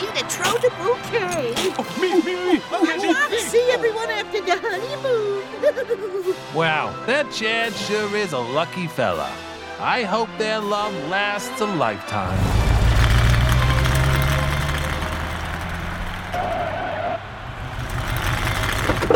for 0.00 0.06
me 0.06 0.20
to 0.20 0.26
throw 0.28 0.52
the 0.58 0.70
bouquet. 0.76 1.54
Oh, 1.78 1.96
me, 2.00 2.14
me, 2.22 2.54
me. 2.54 2.62
Oh, 2.70 3.38
see 3.38 3.70
everyone 3.70 4.10
after 4.10 4.40
the 4.40 4.56
honeymoon. 4.56 6.36
Wow, 6.54 6.92
that 7.06 7.30
Chad 7.30 7.72
sure 7.72 8.16
is 8.16 8.32
a 8.32 8.38
lucky 8.38 8.88
fella. 8.88 9.30
I 9.78 10.02
hope 10.02 10.28
their 10.36 10.60
love 10.60 10.92
lasts 11.08 11.60
a 11.60 11.66
lifetime. 11.66 12.38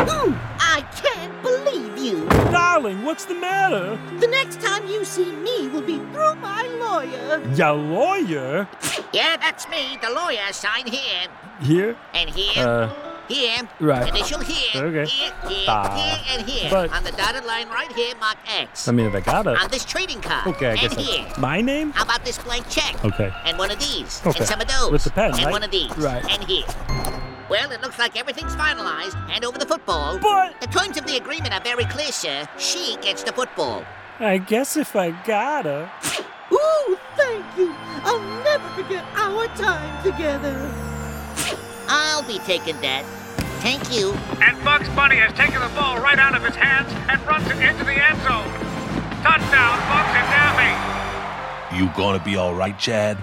Ooh, 0.08 0.34
I 0.60 0.82
can't 0.94 1.42
believe 1.42 1.98
you. 1.98 2.28
Darling, 2.84 3.02
what's 3.02 3.24
the 3.24 3.34
matter? 3.34 3.98
The 4.20 4.26
next 4.26 4.60
time 4.60 4.86
you 4.86 5.06
see 5.06 5.32
me 5.32 5.68
will 5.68 5.80
be 5.80 5.96
through 6.12 6.34
my 6.34 6.64
lawyer. 6.78 7.40
Your 7.54 7.72
lawyer? 7.72 8.68
Yeah, 9.10 9.38
that's 9.38 9.66
me, 9.70 9.96
the 10.02 10.10
lawyer. 10.10 10.52
Sign 10.52 10.86
here. 10.86 11.24
Here? 11.62 11.96
And 12.12 12.28
here. 12.28 12.62
Uh, 12.62 12.90
Here. 13.26 13.62
Right. 13.80 14.06
Initial 14.06 14.40
here. 14.40 14.84
Okay. 14.84 15.10
Here, 15.10 15.32
here, 15.48 15.64
Ah, 15.66 15.96
here, 15.96 16.36
and 16.36 16.46
here. 16.46 16.68
but- 16.70 16.92
On 16.92 17.02
the 17.04 17.12
dotted 17.12 17.46
line 17.46 17.70
right 17.70 17.90
here, 17.92 18.14
mark 18.20 18.36
X. 18.46 18.86
I 18.86 18.92
mean, 18.92 19.06
if 19.06 19.14
I 19.14 19.20
got 19.20 19.46
it. 19.46 19.56
On 19.58 19.70
this 19.70 19.86
trading 19.86 20.20
card. 20.20 20.46
Okay, 20.48 20.66
I 20.66 20.70
and 20.72 20.80
guess 20.82 20.94
here. 20.94 21.24
that's 21.24 21.38
my 21.38 21.62
name? 21.62 21.92
How 21.92 22.04
about 22.04 22.22
this 22.26 22.36
blank 22.36 22.68
check? 22.68 23.02
Okay. 23.02 23.32
And 23.46 23.56
one 23.56 23.70
of 23.70 23.78
these. 23.80 24.20
Okay. 24.26 24.40
And 24.40 24.46
some 24.46 24.60
of 24.60 24.68
those. 24.68 24.90
With 24.92 25.04
the 25.04 25.10
pen, 25.10 25.32
And 25.32 25.44
right? 25.44 25.52
one 25.52 25.62
of 25.62 25.70
these. 25.70 25.88
Right. 25.96 26.22
And 26.30 26.44
here. 26.44 26.66
Well, 27.50 27.70
it 27.72 27.82
looks 27.82 27.98
like 27.98 28.18
everything's 28.18 28.54
finalized. 28.56 29.14
Hand 29.28 29.44
over 29.44 29.58
the 29.58 29.66
football. 29.66 30.18
But- 30.18 30.60
The 30.60 30.66
terms 30.68 30.96
of 30.96 31.06
the 31.06 31.16
agreement 31.16 31.52
are 31.52 31.60
very 31.60 31.84
clear, 31.84 32.10
sir. 32.12 32.48
She 32.58 32.96
gets 33.02 33.22
the 33.22 33.32
football. 33.32 33.84
I 34.20 34.38
guess 34.38 34.76
if 34.76 34.96
I 34.96 35.10
gotta... 35.26 35.90
Ooh, 36.52 36.98
thank 37.16 37.44
you. 37.58 37.74
I'll 38.04 38.20
never 38.44 38.68
forget 38.82 39.04
our 39.14 39.46
time 39.56 40.02
together. 40.02 40.70
I'll 41.88 42.22
be 42.22 42.38
taking 42.40 42.80
that. 42.80 43.04
Thank 43.60 43.92
you. 43.94 44.12
And 44.42 44.62
Bugs 44.64 44.88
Bunny 44.90 45.16
has 45.16 45.32
taken 45.32 45.60
the 45.60 45.68
ball 45.74 45.98
right 46.00 46.18
out 46.18 46.34
of 46.34 46.42
his 46.44 46.54
hands 46.54 46.90
and 47.08 47.20
runs 47.26 47.46
it 47.48 47.56
into 47.58 47.84
the 47.84 47.92
end 47.92 48.16
zone. 48.22 48.48
Touchdown, 49.22 49.78
Bugs 49.88 50.14
and 50.16 50.28
Daffy. 50.32 51.76
You 51.76 51.90
gonna 51.96 52.22
be 52.22 52.36
all 52.36 52.54
right, 52.54 52.78
Chad? 52.78 53.16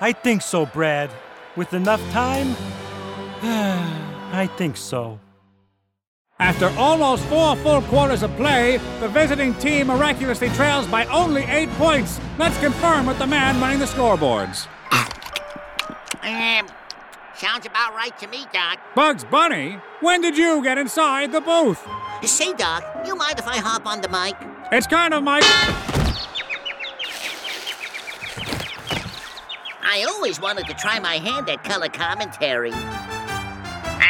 I 0.00 0.12
think 0.12 0.42
so, 0.42 0.66
Brad. 0.66 1.10
With 1.56 1.72
enough 1.74 2.00
time? 2.10 2.56
I 3.44 4.48
think 4.56 4.76
so. 4.76 5.18
After 6.38 6.68
almost 6.78 7.24
four 7.24 7.56
full 7.56 7.82
quarters 7.82 8.22
of 8.22 8.34
play, 8.36 8.76
the 9.00 9.08
visiting 9.08 9.52
team 9.54 9.88
miraculously 9.88 10.48
trails 10.50 10.86
by 10.86 11.06
only 11.06 11.42
eight 11.44 11.68
points. 11.70 12.20
Let's 12.38 12.58
confirm 12.60 13.06
with 13.06 13.18
the 13.18 13.26
man 13.26 13.60
running 13.60 13.80
the 13.80 13.86
scoreboards. 13.86 14.68
Um, 16.22 16.68
sounds 17.34 17.66
about 17.66 17.94
right 17.94 18.16
to 18.20 18.28
me, 18.28 18.46
Doc. 18.52 18.78
Bugs 18.94 19.24
Bunny, 19.24 19.78
when 20.00 20.20
did 20.20 20.36
you 20.36 20.62
get 20.62 20.78
inside 20.78 21.32
the 21.32 21.40
booth? 21.40 21.84
Say, 22.22 22.52
Doc, 22.52 22.84
you 23.04 23.16
mind 23.16 23.40
if 23.40 23.48
I 23.48 23.56
hop 23.56 23.86
on 23.86 24.00
the 24.00 24.08
mic? 24.08 24.36
It's 24.70 24.86
kind 24.86 25.12
of 25.12 25.24
my. 25.24 25.40
I 29.82 30.04
always 30.08 30.40
wanted 30.40 30.66
to 30.66 30.74
try 30.74 31.00
my 31.00 31.16
hand 31.18 31.50
at 31.50 31.64
color 31.64 31.88
commentary. 31.88 32.72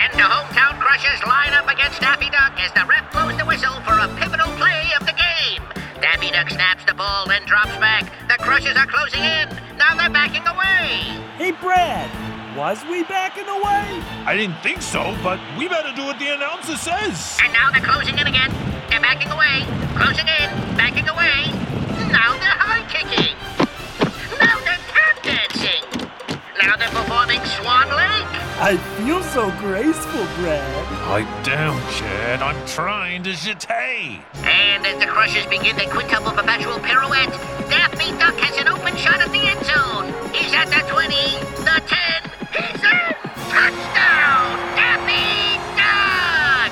And 0.02 0.12
the 0.18 0.26
hometown 0.26 0.80
crushers 0.80 1.22
line 1.22 1.54
up 1.54 1.70
against 1.70 2.00
Daffy 2.00 2.28
Duck 2.28 2.58
as 2.58 2.72
the 2.74 2.82
ref 2.90 3.06
blows 3.12 3.38
the 3.38 3.46
whistle 3.46 3.78
for 3.86 3.94
a 3.94 4.08
pivotal 4.18 4.50
play 4.58 4.90
of 4.98 5.06
the 5.06 5.14
game. 5.14 5.62
Daffy 6.02 6.32
Duck 6.32 6.50
snaps 6.50 6.84
the 6.84 6.94
ball 6.94 7.30
and 7.30 7.46
drops 7.46 7.76
back. 7.78 8.10
The 8.26 8.34
crushers 8.42 8.76
are 8.76 8.86
closing 8.86 9.22
in. 9.22 9.46
Now 9.78 9.94
they're 9.94 10.10
backing 10.10 10.42
away. 10.42 11.06
Hey, 11.38 11.52
Brad, 11.52 12.10
was 12.56 12.82
we 12.90 13.04
backing 13.04 13.46
away? 13.46 14.02
I 14.26 14.34
didn't 14.36 14.58
think 14.58 14.82
so, 14.82 15.14
but 15.22 15.38
we 15.56 15.68
better 15.68 15.94
do 15.94 16.02
what 16.02 16.18
the 16.18 16.34
announcer 16.34 16.76
says. 16.76 17.38
And 17.38 17.52
now 17.52 17.70
they're 17.70 17.86
closing 17.86 18.18
in 18.18 18.26
again. 18.26 18.50
They're 18.90 19.00
backing 19.00 19.30
away. 19.30 19.62
Closing 19.94 20.26
in. 20.26 20.50
Backing 20.74 21.06
away. 21.06 21.46
Now 22.10 22.34
they're 22.42 22.58
high 22.58 22.82
kicking. 22.90 23.38
Now 24.42 24.58
they're 24.66 24.82
tap 24.90 25.22
dancing. 25.22 25.86
Now 26.58 26.74
they're 26.74 26.90
performing 26.90 27.38
Swan 27.46 27.86
Lake. 27.94 28.11
I 28.60 28.76
feel 28.96 29.22
so 29.22 29.50
graceful, 29.58 30.24
Brad. 30.36 30.86
I 31.08 31.22
don't, 31.42 31.82
Chad. 31.92 32.42
I'm 32.42 32.66
trying 32.66 33.22
to 33.24 33.30
jeté. 33.30 34.22
And 34.44 34.86
as 34.86 35.00
the 35.00 35.06
crushers 35.06 35.46
begin 35.46 35.76
their 35.76 35.88
quintuple 35.88 36.32
perpetual 36.32 36.78
pirouette, 36.78 37.32
Daffy 37.68 38.12
Duck 38.18 38.36
has 38.38 38.56
an 38.58 38.68
open 38.68 38.96
shot 38.96 39.20
at 39.20 39.32
the 39.32 39.40
end 39.40 39.64
zone. 39.66 40.12
He's 40.32 40.52
at 40.54 40.68
the 40.70 40.84
20, 40.86 41.10
the 41.64 41.82
10, 41.86 42.30
he's 42.52 42.82
in! 42.84 43.12
Touchdown, 43.50 44.46
Daffy 44.78 45.58
Duck! 45.74 46.70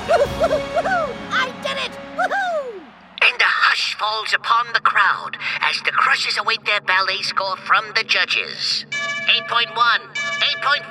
I 1.32 1.50
did 1.62 1.78
it! 1.90 1.92
Woohoo! 2.14 2.80
And 3.22 3.40
a 3.40 3.50
hush 3.66 3.96
falls 3.96 4.32
upon 4.32 4.72
the 4.74 4.80
crowd 4.80 5.36
as 5.60 5.80
the 5.82 5.92
crushers 5.92 6.38
await 6.38 6.64
their 6.66 6.80
ballet 6.80 7.22
score 7.22 7.56
from 7.56 7.84
the 7.96 8.04
judges. 8.04 8.86
8.1. 9.26 10.29
8.4, 10.40 10.88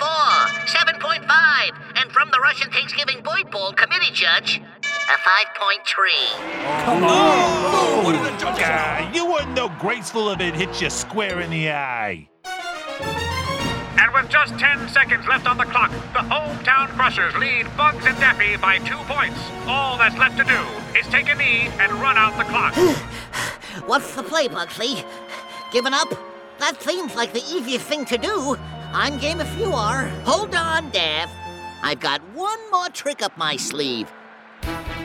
7.5, 0.67 1.71
and 1.95 2.11
from 2.11 2.29
the 2.29 2.39
Russian 2.39 2.71
Thanksgiving 2.71 3.21
Bird 3.23 3.49
Bowl 3.49 3.73
committee 3.73 4.13
judge, 4.13 4.61
a 4.83 5.17
5.3. 5.17 6.85
Come 6.85 7.03
on! 7.03 8.03
what 8.03 8.11
did 8.11 8.21
the 8.21 8.37
judges 8.37 8.63
ah, 8.63 9.11
You 9.11 9.25
wouldn't 9.25 9.55
know 9.55 9.69
graceful 9.79 10.29
if 10.29 10.39
it 10.39 10.53
hit 10.53 10.79
you 10.79 10.89
square 10.91 11.41
in 11.41 11.49
the 11.49 11.71
eye. 11.71 12.29
And 13.97 14.13
with 14.13 14.29
just 14.29 14.59
10 14.59 14.87
seconds 14.89 15.27
left 15.27 15.47
on 15.47 15.57
the 15.57 15.65
clock, 15.65 15.89
the 16.13 16.19
hometown 16.19 16.87
Crushers 16.89 17.35
lead 17.35 17.65
Bugs 17.75 18.05
and 18.05 18.17
Daffy 18.19 18.55
by 18.57 18.77
two 18.77 18.97
points. 19.07 19.39
All 19.65 19.97
that's 19.97 20.17
left 20.17 20.37
to 20.37 20.43
do 20.43 20.97
is 20.97 21.07
take 21.07 21.27
a 21.27 21.33
knee 21.35 21.69
and 21.79 21.91
run 21.93 22.17
out 22.17 22.37
the 22.37 22.43
clock. 22.43 22.75
What's 23.87 24.13
the 24.15 24.21
play, 24.21 24.47
Bugsley? 24.47 25.03
Giving 25.71 25.93
up? 25.93 26.13
That 26.59 26.81
seems 26.83 27.15
like 27.15 27.33
the 27.33 27.43
easiest 27.51 27.85
thing 27.87 28.05
to 28.05 28.17
do. 28.17 28.57
I'm 28.91 29.17
game 29.19 29.39
if 29.39 29.57
you 29.59 29.73
are. 29.73 30.07
Hold 30.25 30.55
on, 30.55 30.89
Daff. 30.89 31.31
I've 31.83 31.99
got 31.99 32.21
one 32.33 32.59
more 32.71 32.89
trick 32.89 33.21
up 33.21 33.37
my 33.37 33.55
sleeve. 33.55 34.11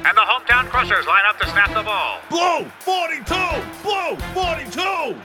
And 0.07 0.14
the 0.19 0.21
hometown 0.21 0.69
crushers 0.69 1.07
line 1.07 1.23
up 1.27 1.38
to 1.40 1.49
snap 1.49 1.73
the 1.73 1.83
ball. 1.83 2.21
Blow! 2.29 2.67
42! 2.81 3.25
Blow! 3.83 4.17
42! 4.35 4.79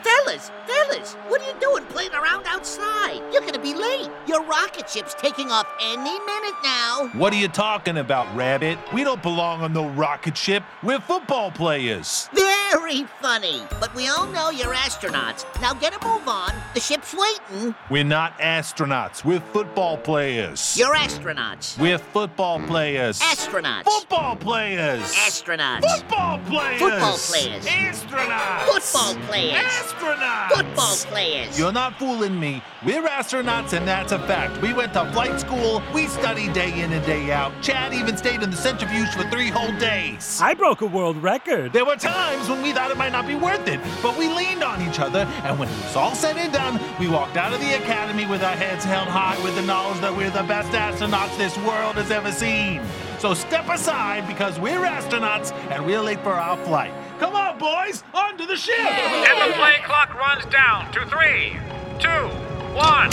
Fellas, 0.03 0.51
fellas, 0.65 1.13
what 1.27 1.41
are 1.41 1.47
you 1.47 1.59
doing 1.59 1.83
playing 1.87 2.13
around 2.13 2.45
outside? 2.47 3.21
You're 3.33 3.41
gonna 3.41 3.59
be 3.59 3.73
late. 3.73 4.09
Your 4.25 4.41
rocket 4.45 4.89
ship's 4.89 5.13
taking 5.15 5.51
off 5.51 5.67
any 5.81 6.17
minute 6.17 6.53
now. 6.63 7.09
What 7.11 7.33
are 7.33 7.35
you 7.35 7.49
talking 7.49 7.97
about, 7.97 8.33
Rabbit? 8.33 8.79
We 8.93 9.03
don't 9.03 9.21
belong 9.21 9.63
on 9.63 9.73
no 9.73 9.89
rocket 9.89 10.37
ship. 10.37 10.63
We're 10.81 11.01
football 11.01 11.51
players. 11.51 12.29
Very 12.33 13.03
funny. 13.21 13.63
But 13.81 13.93
we 13.93 14.07
all 14.07 14.27
know 14.27 14.49
you're 14.49 14.73
astronauts. 14.73 15.43
Now 15.61 15.73
get 15.73 15.93
a 15.93 16.07
move 16.07 16.25
on. 16.25 16.53
The 16.73 16.79
ship's 16.79 17.13
waiting. 17.13 17.75
We're 17.89 18.05
not 18.05 18.39
astronauts. 18.39 19.25
We're 19.25 19.41
football 19.41 19.97
players. 19.97 20.77
You're 20.77 20.95
astronauts. 20.95 21.77
We're 21.77 21.97
football 21.97 22.61
players. 22.61 23.19
Astronauts. 23.19 23.83
Football 23.83 24.37
players. 24.37 24.68
Astronauts. 24.77 25.81
Football 25.81 26.39
players. 26.39 26.79
Football 26.79 27.17
players. 27.17 27.65
Astronauts. 27.65 28.65
Football 28.65 29.15
players. 29.27 29.57
Astronauts. 29.57 30.49
Football 30.51 30.95
players. 31.11 31.59
You're 31.59 31.71
not 31.71 31.97
fooling 31.97 32.39
me. 32.39 32.61
We're 32.85 33.03
astronauts, 33.07 33.73
and 33.73 33.87
that's 33.87 34.11
a 34.11 34.19
fact. 34.19 34.61
We 34.61 34.73
went 34.73 34.93
to 34.93 35.11
flight 35.11 35.39
school. 35.39 35.81
We 35.93 36.07
studied 36.07 36.53
day 36.53 36.81
in 36.81 36.93
and 36.93 37.05
day 37.05 37.31
out. 37.31 37.51
Chad 37.61 37.93
even 37.93 38.15
stayed 38.17 38.41
in 38.41 38.51
the 38.51 38.57
centrifuge 38.57 39.09
for 39.09 39.23
three 39.29 39.49
whole 39.49 39.71
days. 39.79 40.39
I 40.41 40.53
broke 40.53 40.81
a 40.81 40.85
world 40.85 41.17
record. 41.17 41.73
There 41.73 41.85
were 41.85 41.95
times 41.95 42.49
when 42.49 42.61
we 42.61 42.71
thought 42.71 42.91
it 42.91 42.97
might 42.97 43.11
not 43.11 43.27
be 43.27 43.35
worth 43.35 43.67
it, 43.67 43.79
but 44.01 44.17
we 44.17 44.29
leaned 44.29 44.63
on 44.63 44.81
each 44.87 44.99
other, 44.99 45.19
and 45.43 45.59
when 45.59 45.67
it 45.67 45.83
was 45.83 45.95
all 45.95 46.15
said 46.15 46.37
and 46.37 46.53
done, 46.53 46.79
we 46.99 47.07
walked 47.07 47.37
out 47.37 47.53
of 47.53 47.59
the 47.59 47.75
academy 47.75 48.25
with 48.25 48.43
our 48.43 48.55
heads 48.55 48.85
held 48.85 49.07
high 49.07 49.41
with 49.43 49.55
the 49.55 49.61
knowledge 49.63 49.99
that 50.01 50.15
we're 50.15 50.29
the 50.29 50.43
best 50.43 50.69
astronauts 50.71 51.37
this 51.37 51.57
world 51.59 51.95
has 51.95 52.11
ever 52.11 52.31
seen. 52.31 52.81
So 53.19 53.33
step 53.33 53.67
aside 53.67 54.25
because 54.27 54.57
we're 54.61 54.79
astronauts 54.79 55.51
and 55.71 55.85
we're 55.85 55.99
late 55.99 56.21
for 56.21 56.31
our 56.31 56.55
flight. 56.63 56.93
Come 57.19 57.35
on, 57.35 57.59
boys, 57.59 58.01
onto 58.13 58.45
the 58.45 58.55
ship! 58.55 58.79
And 58.79 59.51
the 59.51 59.57
play 59.57 59.75
clock 59.83 60.15
runs 60.15 60.45
down 60.45 60.89
to 60.93 61.05
three, 61.05 61.57
two, 61.99 62.29
one. 62.73 63.09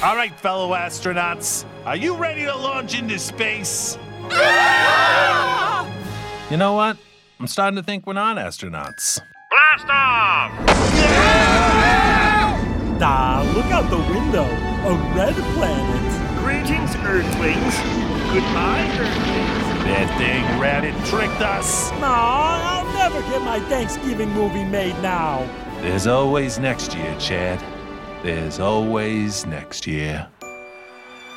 All 0.00 0.14
right, 0.14 0.32
fellow 0.36 0.70
astronauts, 0.74 1.64
are 1.84 1.96
you 1.96 2.14
ready 2.14 2.44
to 2.44 2.56
launch 2.56 2.96
into 2.96 3.18
space? 3.18 3.98
you 6.48 6.56
know 6.56 6.74
what? 6.74 6.96
I'm 7.40 7.48
starting 7.48 7.76
to 7.76 7.82
think 7.82 8.06
we're 8.06 8.12
not 8.12 8.36
astronauts. 8.36 9.20
Blast 9.50 9.90
off! 9.90 10.52
Ah, 13.04 13.42
look 13.56 13.66
out 13.66 13.90
the 13.90 13.98
window. 13.98 14.44
A 14.88 14.94
red 15.16 15.34
planet. 15.56 16.31
Greetings, 16.42 16.96
Earthlings. 16.96 17.76
Goodbye, 18.34 18.84
Earthlings. 18.98 19.62
That 19.86 20.12
dang 20.18 20.60
rabbit 20.60 20.92
tricked 21.06 21.40
us. 21.40 21.92
Aw, 21.92 22.80
I'll 22.80 22.92
never 22.94 23.20
get 23.30 23.42
my 23.42 23.60
Thanksgiving 23.68 24.28
movie 24.32 24.64
made 24.64 25.00
now. 25.02 25.48
There's 25.82 26.08
always 26.08 26.58
next 26.58 26.96
year, 26.96 27.14
Chad. 27.20 27.62
There's 28.24 28.58
always 28.58 29.46
next 29.46 29.86
year. 29.86 30.26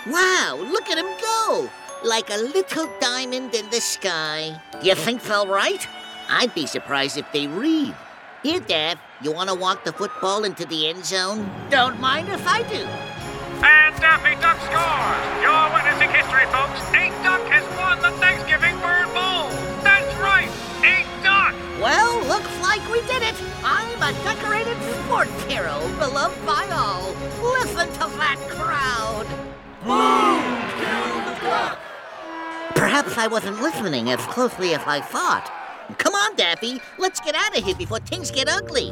Wow, 0.07 0.57
look 0.71 0.89
at 0.89 0.97
him 0.97 1.05
go! 1.21 1.69
Like 2.03 2.31
a 2.31 2.37
little 2.37 2.89
diamond 2.99 3.53
in 3.53 3.69
the 3.69 3.81
sky. 3.81 4.59
Do 4.81 4.87
you 4.87 4.95
think 4.95 5.21
they'll 5.21 5.45
write? 5.45 5.87
I'd 6.29 6.55
be 6.55 6.65
surprised 6.65 7.19
if 7.19 7.31
they 7.31 7.45
read. 7.45 7.93
Here, 8.41 8.59
Daff, 8.59 8.99
you 9.21 9.31
want 9.31 9.49
to 9.49 9.55
walk 9.55 9.83
the 9.83 9.93
football 9.93 10.45
into 10.45 10.65
the 10.65 10.87
end 10.87 11.05
zone? 11.05 11.47
Don't 11.69 11.99
mind 11.99 12.29
if 12.29 12.47
I 12.47 12.63
do. 12.63 12.87
And 13.65 13.95
Daffy 13.99 14.37
Duck 14.41 14.61
scores! 14.61 15.25
You're 15.41 15.67
witnessing 15.73 16.13
history, 16.13 16.45
folks. 16.53 16.77
Eight 16.93 17.15
Duck 17.25 17.41
has 17.49 17.65
won 17.81 17.97
the 18.05 18.13
Thanksgiving 18.21 18.77
Bird 18.77 19.09
Bowl. 19.17 19.49
That's 19.81 20.13
right, 20.21 20.49
Eight 20.85 21.09
Duck. 21.25 21.53
Well, 21.81 22.21
looks 22.27 22.53
like 22.61 22.85
we 22.93 23.01
did 23.09 23.23
it. 23.23 23.35
I'm 23.63 23.89
a 24.01 24.13
decorated 24.23 24.77
sports 25.01 25.33
hero, 25.49 25.81
beloved 25.97 26.37
by 26.45 26.67
all. 26.71 27.09
Listen 27.41 27.89
to 27.93 28.05
that 28.21 28.37
crowd. 28.53 29.25
Boom! 29.83 30.45
Kill 30.77 31.17
the 31.25 31.35
duck! 31.41 31.79
Perhaps 32.75 33.17
I 33.17 33.27
wasn't 33.27 33.61
listening 33.61 34.09
as 34.11 34.19
closely 34.27 34.73
as 34.75 34.81
I 34.85 35.01
thought. 35.01 35.51
Come 35.97 36.13
on, 36.13 36.35
Daffy. 36.35 36.81
Let's 36.97 37.19
get 37.19 37.35
out 37.35 37.57
of 37.57 37.63
here 37.63 37.75
before 37.75 37.99
things 37.99 38.31
get 38.31 38.47
ugly. 38.49 38.91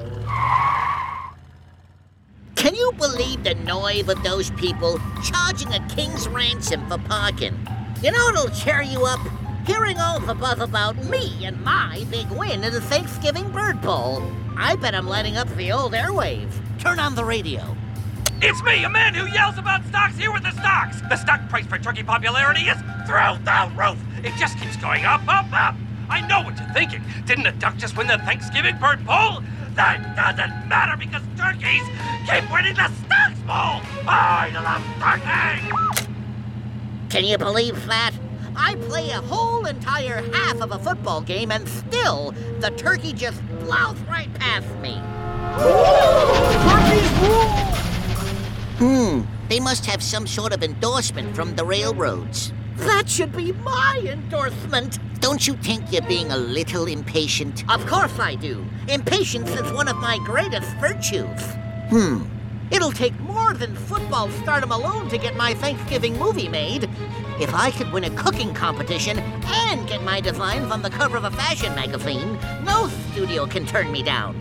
Can 2.63 2.75
you 2.75 2.93
believe 2.93 3.43
the 3.43 3.55
noise 3.55 4.07
of 4.07 4.23
those 4.23 4.49
people 4.51 4.97
charging 5.21 5.73
a 5.73 5.85
king's 5.89 6.29
ransom 6.29 6.87
for 6.87 6.97
parking? 6.97 7.53
You 8.01 8.13
know 8.13 8.23
what'll 8.27 8.51
cheer 8.51 8.81
you 8.81 9.03
up? 9.03 9.19
Hearing 9.67 9.99
all 9.99 10.21
the 10.21 10.33
buzz 10.33 10.61
about 10.61 10.95
me 10.95 11.45
and 11.45 11.61
my 11.61 12.05
big 12.09 12.31
win 12.31 12.63
in 12.63 12.71
the 12.71 12.79
Thanksgiving 12.79 13.51
Bird 13.51 13.81
Bowl. 13.81 14.23
I 14.55 14.77
bet 14.77 14.95
I'm 14.95 15.09
lighting 15.09 15.35
up 15.35 15.53
the 15.57 15.73
old 15.73 15.91
airwaves. 15.91 16.53
Turn 16.79 16.99
on 16.99 17.15
the 17.15 17.25
radio. 17.25 17.75
It's 18.41 18.63
me, 18.63 18.85
a 18.85 18.89
man 18.89 19.13
who 19.13 19.27
yells 19.27 19.57
about 19.57 19.85
stocks 19.87 20.15
here 20.15 20.31
with 20.31 20.43
the 20.43 20.51
stocks. 20.51 21.01
The 21.09 21.17
stock 21.17 21.49
price 21.49 21.65
for 21.65 21.77
turkey 21.77 22.03
popularity 22.03 22.61
is 22.61 22.77
through 23.05 23.43
the 23.43 23.71
roof. 23.75 23.99
It 24.23 24.39
just 24.39 24.57
keeps 24.57 24.77
going 24.77 25.03
up, 25.03 25.27
up, 25.27 25.51
up. 25.51 25.75
I 26.09 26.25
know 26.27 26.41
what 26.43 26.57
you're 26.57 26.73
thinking. 26.73 27.03
Didn't 27.25 27.43
the 27.43 27.51
duck 27.51 27.75
just 27.75 27.97
win 27.97 28.07
the 28.07 28.19
Thanksgiving 28.19 28.77
Bird 28.77 29.05
Bowl? 29.05 29.43
That 29.75 30.15
doesn't 30.15 30.69
matter 30.69 30.95
because 30.97 31.23
turkeys 31.35 31.81
keep 32.29 32.51
winning 32.51 32.75
the 32.75 32.91
stocks 33.05 33.39
bowl. 33.41 33.81
I 34.07 34.51
love 34.53 34.83
turkey. 35.01 36.13
Can 37.09 37.25
you 37.25 37.37
believe 37.37 37.85
that? 37.87 38.11
I 38.55 38.75
play 38.75 39.09
a 39.09 39.21
whole 39.21 39.65
entire 39.65 40.21
half 40.31 40.61
of 40.61 40.71
a 40.71 40.79
football 40.79 41.21
game 41.21 41.51
and 41.51 41.67
still 41.67 42.35
the 42.59 42.69
turkey 42.71 43.13
just 43.13 43.41
blows 43.59 43.99
right 44.01 44.31
past 44.35 44.67
me. 44.77 45.01
Hmm, 48.77 49.21
they 49.49 49.59
must 49.59 49.85
have 49.87 50.03
some 50.03 50.27
sort 50.27 50.53
of 50.53 50.61
endorsement 50.63 51.35
from 51.35 51.55
the 51.55 51.65
railroads. 51.65 52.53
That 52.77 53.09
should 53.09 53.35
be 53.35 53.53
my 53.53 54.01
endorsement. 54.05 54.99
Don't 55.23 55.47
you 55.47 55.53
think 55.53 55.89
you're 55.89 56.01
being 56.01 56.29
a 56.31 56.37
little 56.37 56.85
impatient? 56.85 57.63
Of 57.71 57.87
course 57.87 58.19
I 58.19 58.35
do. 58.35 58.65
Impatience 58.89 59.49
is 59.51 59.71
one 59.71 59.87
of 59.87 59.95
my 59.95 60.17
greatest 60.25 60.69
virtues. 60.81 61.41
Hmm. 61.89 62.23
It'll 62.71 62.91
take 62.91 63.17
more 63.21 63.53
than 63.53 63.73
football 63.73 64.29
stardom 64.41 64.73
alone 64.73 65.07
to 65.07 65.17
get 65.17 65.37
my 65.37 65.53
Thanksgiving 65.53 66.19
movie 66.19 66.49
made. 66.49 66.89
If 67.39 67.55
I 67.55 67.71
could 67.71 67.93
win 67.93 68.03
a 68.03 68.09
cooking 68.09 68.53
competition 68.53 69.17
and 69.19 69.87
get 69.87 70.03
my 70.03 70.19
designs 70.19 70.69
on 70.73 70.81
the 70.81 70.89
cover 70.89 71.15
of 71.15 71.23
a 71.23 71.31
fashion 71.31 71.73
magazine, 71.73 72.37
no 72.65 72.89
studio 73.13 73.45
can 73.45 73.65
turn 73.65 73.93
me 73.93 74.03
down. 74.03 74.35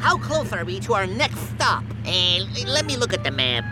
How 0.00 0.18
close 0.18 0.52
are 0.52 0.66
we 0.66 0.80
to 0.80 0.92
our 0.92 1.06
next 1.06 1.40
stop? 1.54 1.82
And 2.04 2.68
let 2.68 2.84
me 2.84 2.98
look 2.98 3.14
at 3.14 3.24
the 3.24 3.30
map. 3.30 3.64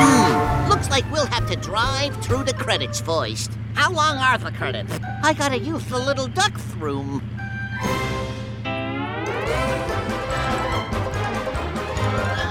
Hmm, 0.00 0.68
looks 0.68 0.90
like 0.90 1.10
we'll 1.10 1.26
have 1.26 1.48
to 1.50 1.56
drive 1.56 2.16
through 2.22 2.44
the 2.44 2.54
credits 2.54 3.00
first. 3.00 3.50
How 3.74 3.92
long 3.92 4.18
are 4.18 4.38
the 4.38 4.52
credits? 4.52 4.92
I 5.22 5.32
gotta 5.32 5.58
use 5.58 5.84
the 5.86 5.98
little 5.98 6.26
duck's 6.26 6.64
room. 6.74 7.22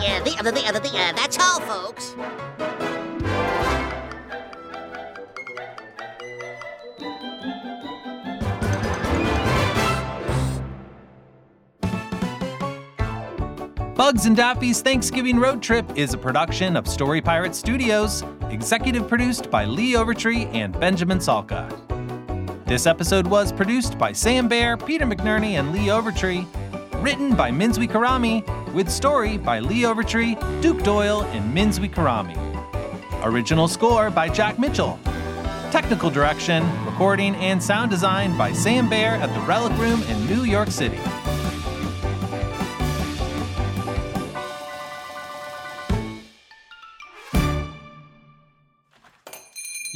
Yeah, 0.02 0.22
the 0.24 0.36
other, 0.40 0.52
the 0.52 0.66
other, 0.68 0.80
the 0.80 0.90
uh, 0.90 1.14
that's 1.14 1.38
all, 1.40 1.60
folks. 1.62 2.16
Bugs 13.98 14.28
and 14.28 14.38
Daffy's 14.38 14.84
Thanksgiving 14.84 15.40
Road 15.40 15.60
Trip 15.60 15.98
is 15.98 16.14
a 16.14 16.20
production 16.20 16.78
of 16.78 16.88
Story 16.88 17.20
Pirate 17.20 17.56
Studios, 17.56 18.24
executive 18.52 19.08
produced 19.08 19.50
by 19.50 19.66
Lee 19.66 19.94
Overtree 19.94 20.54
and 20.54 20.80
Benjamin 20.80 21.18
Salka. 21.18 21.68
This 22.68 22.86
episode 22.86 23.26
was 23.26 23.52
produced 23.52 23.98
by 23.98 24.12
Sam 24.12 24.48
Bair, 24.48 24.78
Peter 24.78 25.04
McNerney, 25.04 25.54
and 25.54 25.72
Lee 25.72 25.88
Overtree. 25.88 26.46
Written 27.02 27.36
by 27.36 27.50
Minzui 27.50 27.90
Karami, 27.90 28.46
with 28.72 28.88
story 28.88 29.36
by 29.36 29.60
Lee 29.60 29.82
Overtree, 29.82 30.62
Duke 30.62 30.84
Doyle, 30.84 31.24
and 31.32 31.58
Minzui 31.58 31.92
Karami. 31.92 32.38
Original 33.26 33.68
score 33.68 34.12
by 34.12 34.30
Jack 34.30 34.60
Mitchell. 34.60 35.00
Technical 35.72 36.12
direction, 36.12 36.64
recording, 36.86 37.34
and 37.38 37.62
sound 37.62 37.90
design 37.90 38.38
by 38.38 38.54
Sam 38.54 38.88
Bair 38.88 39.16
at 39.16 39.34
the 39.34 39.40
Relic 39.48 39.76
Room 39.80 40.04
in 40.04 40.28
New 40.28 40.44
York 40.44 40.70
City. 40.70 41.00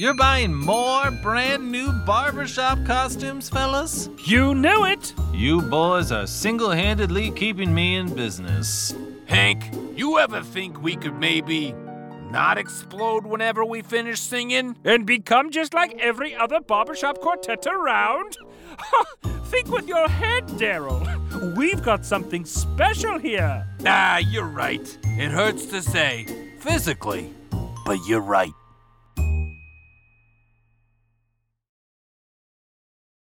You're 0.02 0.16
buying 0.16 0.52
more 0.52 1.12
brand 1.12 1.72
new 1.72 1.92
barbershop 1.92 2.84
costumes, 2.88 3.50
fellas? 3.50 4.10
You 4.26 4.56
knew 4.56 4.86
it! 4.86 5.14
You 5.32 5.62
boys 5.62 6.12
are 6.12 6.26
single 6.26 6.72
handedly 6.72 7.30
keeping 7.30 7.72
me 7.72 7.98
in 7.98 8.12
business. 8.16 8.96
Hank, 9.28 9.64
you 9.96 10.18
ever 10.18 10.42
think 10.42 10.82
we 10.82 10.96
could 10.96 11.20
maybe 11.20 11.76
not 12.32 12.58
explode 12.58 13.28
whenever 13.28 13.64
we 13.64 13.84
finish 13.84 14.20
singing? 14.20 14.76
And 14.84 15.06
become 15.06 15.52
just 15.52 15.76
like 15.76 15.94
every 16.00 16.34
other 16.34 16.62
barbershop 16.62 17.20
quartet 17.20 17.68
around? 17.68 18.40
think 19.52 19.68
with 19.68 19.88
your 19.88 20.10
head, 20.10 20.48
Daryl. 20.58 21.56
We've 21.56 21.84
got 21.84 22.08
something 22.08 22.44
special 22.44 23.20
here. 23.20 23.68
Ah, 23.86 24.18
you're 24.18 24.48
right. 24.48 24.98
It 25.04 25.30
hurts 25.30 25.68
to 25.68 25.80
say, 25.84 26.26
physically, 26.58 27.32
but 27.86 28.00
you're 28.08 28.20
right. 28.20 28.52